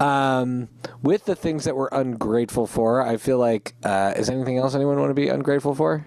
[0.00, 0.68] Um,
[1.02, 4.98] with the things that we're ungrateful for, I feel like uh, is anything else anyone
[4.98, 6.06] want to be ungrateful for?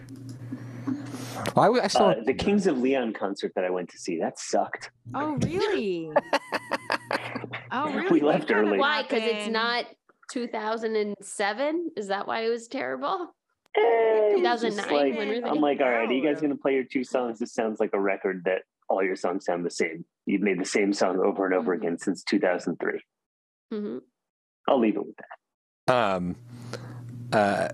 [1.56, 4.20] Well, I, I still uh, the Kings of Leon concert that I went to see
[4.20, 4.92] that sucked.
[5.16, 6.12] Oh really?
[7.72, 8.20] oh really?
[8.20, 8.78] We left early.
[8.78, 9.04] why?
[9.04, 9.86] Because it's not
[10.32, 11.92] 2007.
[11.96, 13.34] Is that why it was terrible?
[13.78, 15.48] Eh, it was just 2009, like- when were they?
[15.50, 17.40] I'm like, all right, are you guys going to play your two songs?
[17.40, 20.06] This sounds like a record that all your songs sound the same.
[20.26, 21.80] You've made the same song over and over Mhm.
[21.80, 23.00] again since 2003.
[23.74, 23.98] Mm-hmm.
[24.68, 25.94] I'll leave it with that.
[25.94, 26.36] Um,
[27.32, 27.70] uh,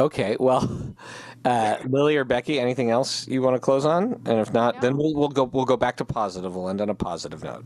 [0.00, 0.94] okay, well,
[1.44, 4.14] uh, Lily or Becky, anything else you want to close on?
[4.26, 6.54] And if not, then we'll, we'll go we'll go back to positive.
[6.56, 7.64] We'll end on a positive note.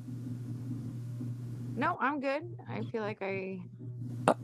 [1.76, 2.42] No, I'm good.
[2.68, 3.58] I feel like I.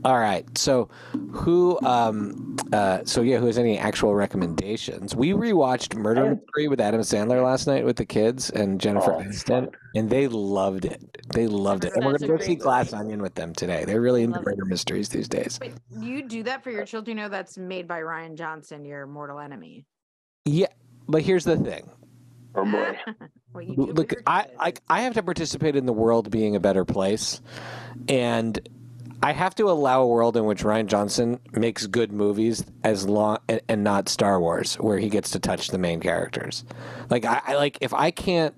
[0.05, 0.47] All right.
[0.59, 0.89] So,
[1.32, 1.78] who?
[1.82, 2.57] Um.
[2.72, 3.01] Uh.
[3.05, 3.39] So yeah.
[3.39, 5.14] Who has any actual recommendations?
[5.14, 9.12] We rewatched Murder I- Mystery with Adam Sandler last night with the kids and Jennifer
[9.14, 11.03] Oh, Aniston, and they loved it.
[11.34, 11.93] They loved it.
[11.95, 13.05] And we're gonna go see Glass movie.
[13.05, 13.84] Onion with them today.
[13.84, 14.51] They're really into Love it.
[14.51, 15.59] murder mysteries these days.
[15.61, 17.16] Wait, you do that for your children?
[17.16, 19.84] You know that's made by Rian Johnson, your mortal enemy.
[20.45, 20.66] Yeah.
[21.09, 21.89] But here's the thing.
[22.55, 22.97] Oh boy.
[23.53, 24.55] what you do with Look, I, kids.
[24.59, 27.41] I I have to participate in the world being a better place,
[28.09, 28.59] and
[29.23, 33.39] I have to allow a world in which Rian Johnson makes good movies as long
[33.49, 36.64] and, and not Star Wars, where he gets to touch the main characters.
[37.11, 38.55] Like I, I like if I can't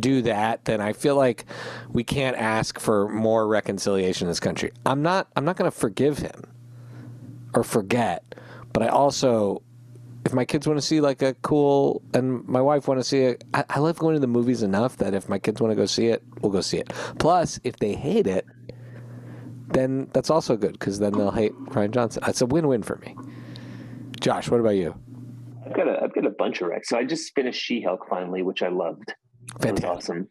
[0.00, 1.44] do that, then I feel like
[1.90, 4.72] we can't ask for more reconciliation in this country.
[4.86, 6.44] I'm not I'm not going to forgive him
[7.54, 8.34] or forget,
[8.72, 9.62] but I also
[10.24, 13.20] if my kids want to see like a cool and my wife want to see
[13.20, 15.74] it I, I love going to the movies enough that if my kids want to
[15.74, 18.46] go see it we'll go see it plus if they hate it
[19.72, 22.22] then that's also good because then they'll hate Rian Johnson.
[22.26, 23.16] It's a win-win for me.
[24.20, 24.94] Josh, what about you?
[25.66, 26.86] I've got a I've got a bunch of recs.
[26.86, 29.14] So I just finished She-Hulk finally, which I loved.
[29.60, 30.28] Fantastic, awesome.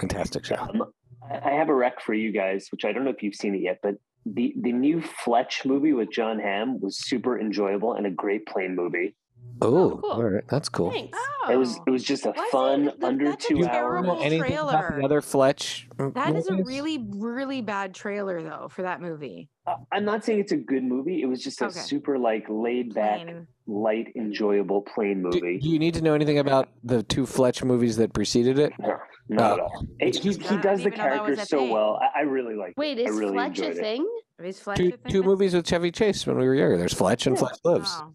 [0.00, 0.56] fantastic show.
[0.56, 0.84] Um,
[1.30, 3.54] I I have a rec for you guys, which I don't know if you've seen
[3.54, 3.94] it yet, but
[4.26, 8.74] the the new Fletch movie with Jon Hamm was super enjoyable and a great plane
[8.74, 9.14] movie.
[9.60, 10.10] Oh, cool.
[10.10, 10.90] all right, that's cool.
[10.90, 11.18] Thanks.
[11.44, 13.02] Oh, It was it was just a Was fun it?
[13.02, 13.72] Under that's a two hour.
[13.72, 14.98] terrible Anything about trailer.
[15.00, 15.88] the other Fletch?
[16.14, 16.66] That is a movies?
[16.66, 19.48] really, really bad trailer though for that movie.
[19.66, 21.22] Uh, I'm not saying it's a good movie.
[21.22, 21.80] It was just a Okay.
[21.80, 23.46] super like laid back, Plain.
[23.66, 25.58] light, enjoyable plane Do, movie.
[25.58, 28.72] do you need to know anything about the two Fletch movies that preceded it?
[28.78, 28.96] No,
[29.28, 29.62] not at Oh.
[29.64, 29.86] all.
[30.00, 31.58] He, he, just- I he didn't does the even know that was character a so
[31.58, 31.70] thing.
[31.70, 31.98] well.
[32.14, 32.74] I, I really like.
[32.76, 33.06] Wait, it.
[33.06, 33.80] I is really Fletch a enjoyed it.
[33.80, 34.06] thing?
[34.44, 36.76] Is Fletch Two, a thing two movies with Chevy Chase when we were younger.
[36.76, 37.40] There's Fletch and Yeah.
[37.40, 37.90] Fletch Lives.
[38.00, 38.12] Oh.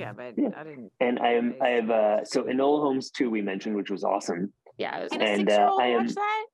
[0.00, 0.48] Yeah, but Yeah.
[0.56, 0.90] I didn't.
[1.00, 4.52] And I am I have uh so Enola Holmes 2 we mentioned, which was awesome.
[4.78, 6.46] Yeah, it was Can a And, uh, I am- watch that?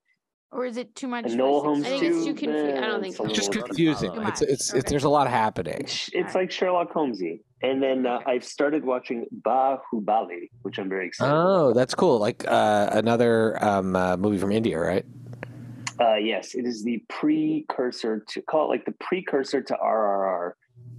[0.51, 1.25] Or is it too much?
[1.25, 2.07] for a Enola Holmes I think 2.
[2.07, 3.23] it's too confu- I don't think it's so.
[3.23, 4.27] a It's just little hard to confusing.
[4.27, 4.81] It's, it's, it's, Okay.
[4.89, 5.75] there's a lot happening.
[5.81, 7.41] It's, it's like Sherlock Holmesy.
[7.63, 12.19] And then uh, I've started watching Baahubali, which I'm very excited Oh, that's cool.
[12.19, 15.05] Like uh, another um, uh, movie from India, right?
[15.99, 20.51] Uh, yes, it is the precursor to call it like the precursor to RRR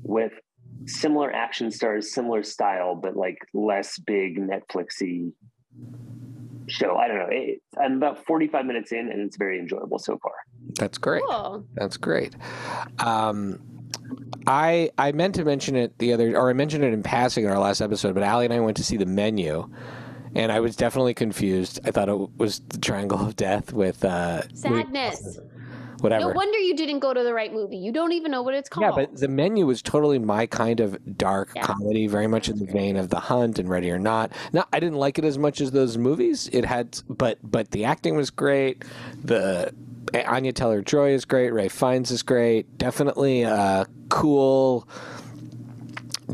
[0.02, 0.32] with
[0.86, 5.32] similar action stars, similar style, but like less big Netflixy
[6.66, 6.96] show.
[6.96, 7.28] I don't know.
[7.30, 10.32] It, I'm about 45 minutes in, and it's very enjoyable so far.
[10.74, 11.22] That's great.
[11.28, 11.64] cool.
[11.74, 12.34] That's great.
[12.98, 13.60] Um,
[14.46, 17.50] I I meant to mention it the other, or I mentioned it in passing in
[17.50, 19.68] our last episode, but Allie and I went to see the menu,
[20.34, 21.80] and I was definitely confused.
[21.84, 25.38] I thought it was the Triangle of Death with uh, Sadness.
[26.00, 26.26] Whatever.
[26.26, 27.76] No wonder you didn't go to the right movie.
[27.76, 28.84] You don't even know what it's called.
[28.84, 31.62] Yeah, but the menu was totally my kind of dark Yeah.
[31.62, 34.32] comedy, very much in the vein of The Hunt and Ready or Not.
[34.52, 36.48] Now, I didn't like it as much as those movies.
[36.52, 38.84] It had, but but the acting was great.
[39.24, 39.74] The
[40.26, 41.50] Anya Taylor Joy is great.
[41.50, 42.78] Ralph Fiennes is great.
[42.78, 44.88] Definitely a cool,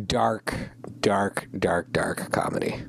[0.06, 0.54] dark,
[1.00, 2.82] dark, dark, dark comedy.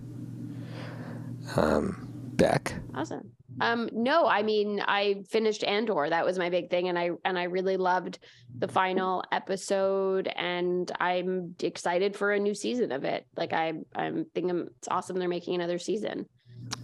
[1.56, 2.02] Um,
[2.36, 2.74] Beck.
[2.94, 3.32] Awesome.
[3.62, 6.08] Um, no, I mean, I finished Andor.
[6.10, 8.20] That was my big thing, and I and I really loved
[8.58, 13.26] the final episode, and I'm excited for a new season of it.
[13.38, 16.26] Like I, I'm thinking it's awesome they're making another season.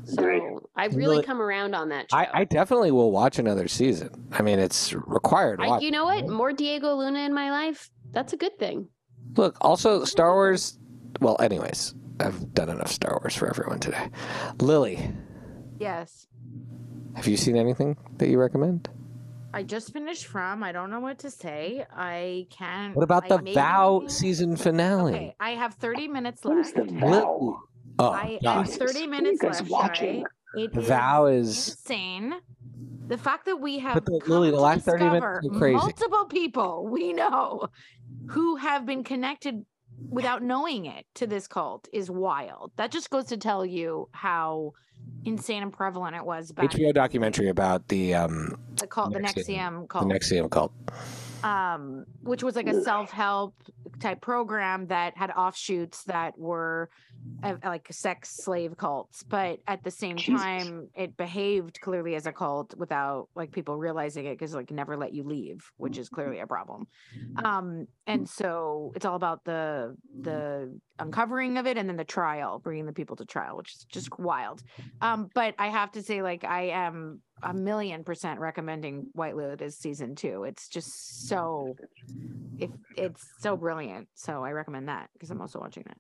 [0.06, 2.12] So I've really Really- come around on that.
[2.12, 2.18] Show.
[2.18, 4.28] I, I definitely will watch another season.
[4.32, 5.60] I mean, it's required.
[5.62, 6.30] I- you know what?
[6.30, 7.90] More Diego Luna in my life.
[8.12, 8.88] That's a good thing.
[9.36, 10.78] Look, also Star Wars.
[11.20, 14.10] Well, anyways, I've done enough Star Wars for everyone today.
[14.60, 15.12] Lily,
[15.82, 16.28] Yes.
[17.16, 18.90] have you seen anything that you recommend?
[19.54, 20.64] I just finished from.
[20.64, 21.86] I don't know what to say.
[21.94, 22.96] I can't.
[22.96, 25.14] What about I the made Vow anything- season finale?
[25.14, 26.88] Okay, I have 30 minutes What is left.
[26.90, 27.60] the vow?
[28.00, 29.72] Oh, I, I have 30 What are you minutes guys left.
[29.72, 30.22] watching?
[30.56, 30.62] Shai.
[30.64, 32.34] It The Vow is- insane.
[33.08, 35.76] The fact that we have the- come Lily, the to last 30 minutes are crazy.
[35.76, 37.68] multiple people we know
[38.30, 39.66] who have been connected
[40.10, 42.72] without knowing it to this cult is wild.
[42.78, 44.74] That just goes to tell you how
[45.26, 49.88] insane and prevalent it was back HBO documentary about the um the cult, the NXIVM.
[49.88, 50.10] NXIVM the.
[50.10, 50.72] NXIVM cult.
[51.44, 53.56] um, which was like a self-help
[54.00, 56.90] type program that had offshoots that were
[57.64, 60.42] like sex slave cults but at the same Jesus.
[60.42, 64.96] time it behaved clearly as a cult without like people realizing it because like never
[64.96, 66.88] let you leave which is clearly a problem
[67.44, 72.60] um and so it's all about the the uncovering of it and then the trial
[72.60, 74.62] bringing the people to trial which is just wild
[75.02, 79.78] um but i have to say like i am a million percent recommending White Lotus
[79.78, 80.44] season two.
[80.44, 81.76] It's just so,
[82.60, 84.08] if it's so brilliant.
[84.14, 85.98] So I recommend that because I'm also watching that.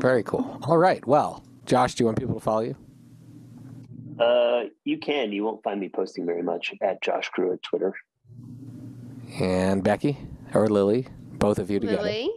[0.00, 0.37] Very cool.
[0.38, 1.06] All right.
[1.06, 2.76] Well, Josh, do you want people to follow you?
[4.18, 5.32] Uh, you can.
[5.32, 7.94] You won't find me posting very much at Josh Crew at Twitter.
[9.40, 10.18] And Becky
[10.54, 12.02] or Lily, both of you together.
[12.02, 12.30] Lily,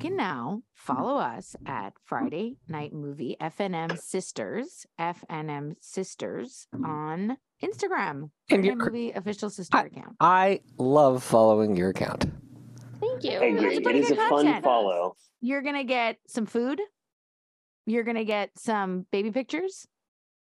[0.00, 8.30] can now follow us at Friday Night Movie FNM Sisters FNM Sisters on Instagram.
[8.50, 10.16] And Friday Night Movie official sister account.
[10.20, 12.26] I love following your account.
[13.00, 13.30] Thank you.
[13.38, 13.76] I That's agree.
[13.76, 14.64] It pretty a good fun content.
[14.64, 15.16] follow.
[15.40, 16.80] You're gonna get some food.
[17.86, 19.86] You're gonna get some baby pictures.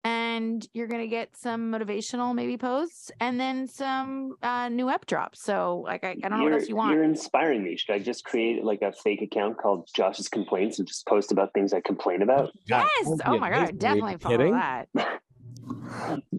[0.04, 5.44] And you're gonna get some motivational maybe posts and then some uh, new ep drops.
[5.44, 6.94] So like I, I don't know what you're, else you want.
[6.96, 7.78] You're inspiring me.
[7.78, 11.54] Should I just create like a fake account called Josh's Complaints and just post about
[11.54, 12.50] things I complain about?
[12.68, 12.88] Yes.
[13.28, 13.64] Oh my god, amazing.
[13.64, 14.54] Are you definitely follow kidding?
[14.54, 14.88] that.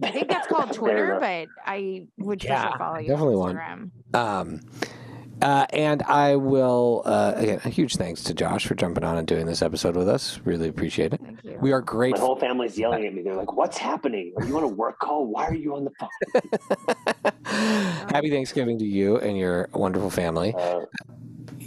[0.02, 3.58] I think that's called Twitter, but I would for Yeah, follow you definitely on want-
[4.12, 4.14] Instagram.
[4.16, 4.60] Um,
[5.42, 9.26] uh, and I will, uh, again, a huge thanks to Josh for jumping on and
[9.26, 10.40] doing this episode with us.
[10.44, 11.20] Really appreciate it.
[11.22, 11.52] Thank you.
[11.52, 11.58] you.
[11.60, 12.12] We are great.
[12.12, 12.26] My grateful.
[12.28, 13.22] whole family's yelling at me.
[13.22, 14.32] They're like, "What's happening?
[14.36, 15.26] Are you on a work call?
[15.26, 17.32] Why are you on the phone?"
[18.10, 20.54] Happy Thanksgiving to you and your wonderful family.
[20.54, 20.80] Uh,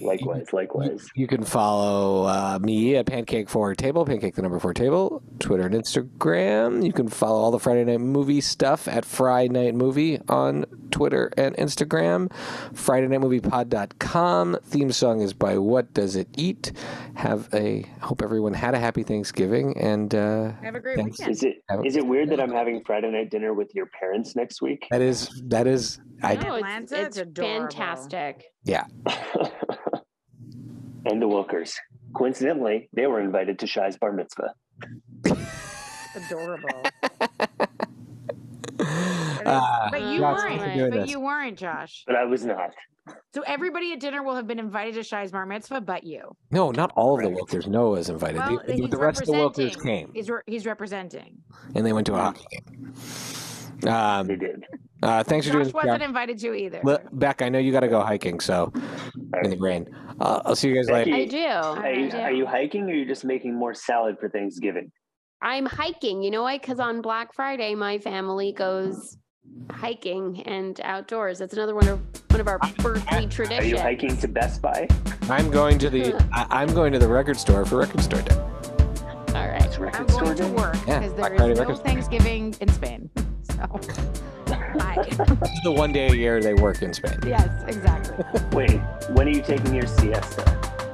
[0.01, 1.07] likewise, You, likewise.
[1.15, 5.65] you can follow uh, me at Pancake Four Table, Pancake the number four table, Twitter
[5.65, 6.85] and Instagram.
[6.85, 11.31] You can follow all the Friday Night Movie stuff at Friday Night Movie on Twitter
[11.37, 12.31] and Instagram.
[12.73, 14.57] Friday Night Movie Pod.com.
[14.63, 16.71] Theme song is by What Does It Eat?
[17.15, 21.19] Have a hope everyone had a happy Thanksgiving and uh, Have a great Thanks.
[21.19, 21.31] weekend.
[21.35, 24.61] Is it is it weird that I'm having Friday night dinner with your parents next
[24.61, 24.85] week?
[24.91, 27.59] that is that is I No, it's, Atlanta, it's it's adorable.
[27.69, 28.45] fantastic.
[31.05, 31.75] and the Wilkers.
[32.13, 34.53] Coincidentally, they were invited to Shai's bar mitzvah.
[36.15, 36.83] Adorable.
[37.19, 37.47] uh,
[39.91, 40.61] but you Josh, weren't.
[40.61, 41.09] thanks But this.
[41.11, 42.03] you weren't, Josh.
[42.07, 42.71] But I was not.
[43.35, 46.35] So everybody at dinner will have been invited to Shai's bar mitzvah, but you.
[46.51, 47.35] No, not all of the Correct.
[47.35, 47.67] Wilkers.
[47.67, 48.37] Noah is invited.
[48.39, 51.37] Well, the, he's the rest of the Wilkers came, He's re- he's representing.
[51.75, 52.93] and they went to a hockey game.
[53.93, 54.63] Um, They did.
[55.05, 56.07] Uh, thanks for doing Josh this, wasn't Josh.
[56.07, 56.81] invited to either.
[56.83, 58.71] Look, Beck, I know you got to go hiking, so
[59.43, 59.87] in the rain.
[60.19, 61.23] Uh, I'll see you guys Becky, later.
[61.23, 61.37] I do.
[61.81, 62.17] Are you, I do.
[62.17, 64.91] are you hiking or are you just making more salad for Thanksgiving?
[65.41, 66.23] I'm hiking.
[66.23, 66.57] You know why?
[66.57, 69.17] Because on Black Friday, my family goes
[69.69, 71.39] hiking and outdoors.
[71.39, 71.99] That's another one of
[72.31, 73.59] one of our birthday traditions.
[73.59, 74.87] Are you hiking to Best Buy?
[75.29, 78.35] I'm going to the I, I'm going to the record store for record store day.
[79.35, 79.63] All right.
[79.65, 80.51] It's record I'm store going to day.
[80.51, 81.75] work Yeah, because Black there Friday no.
[81.75, 83.09] Thanksgiving in Spain.
[83.43, 83.79] So,
[84.81, 87.17] I, It's the one day a year they work in Spain.
[87.25, 88.23] yes, exactly.
[88.51, 90.43] Wait, when are you taking your siesta?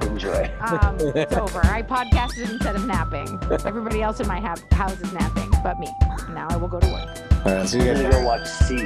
[0.01, 0.51] Enjoy.
[0.61, 1.61] Um, it's over.
[1.65, 3.39] I podcasted instead of napping.
[3.65, 5.88] Everybody else in my ha- house is napping, but me.
[6.29, 8.47] Now I will go to work All right, so you I'm guys gonna go watch
[8.47, 8.77] C.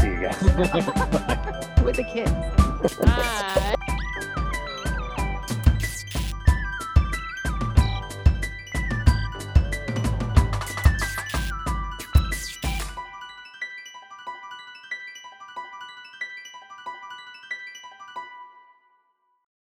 [0.00, 0.42] See you guys.
[1.82, 2.94] with the kids.
[2.96, 3.74] Bye.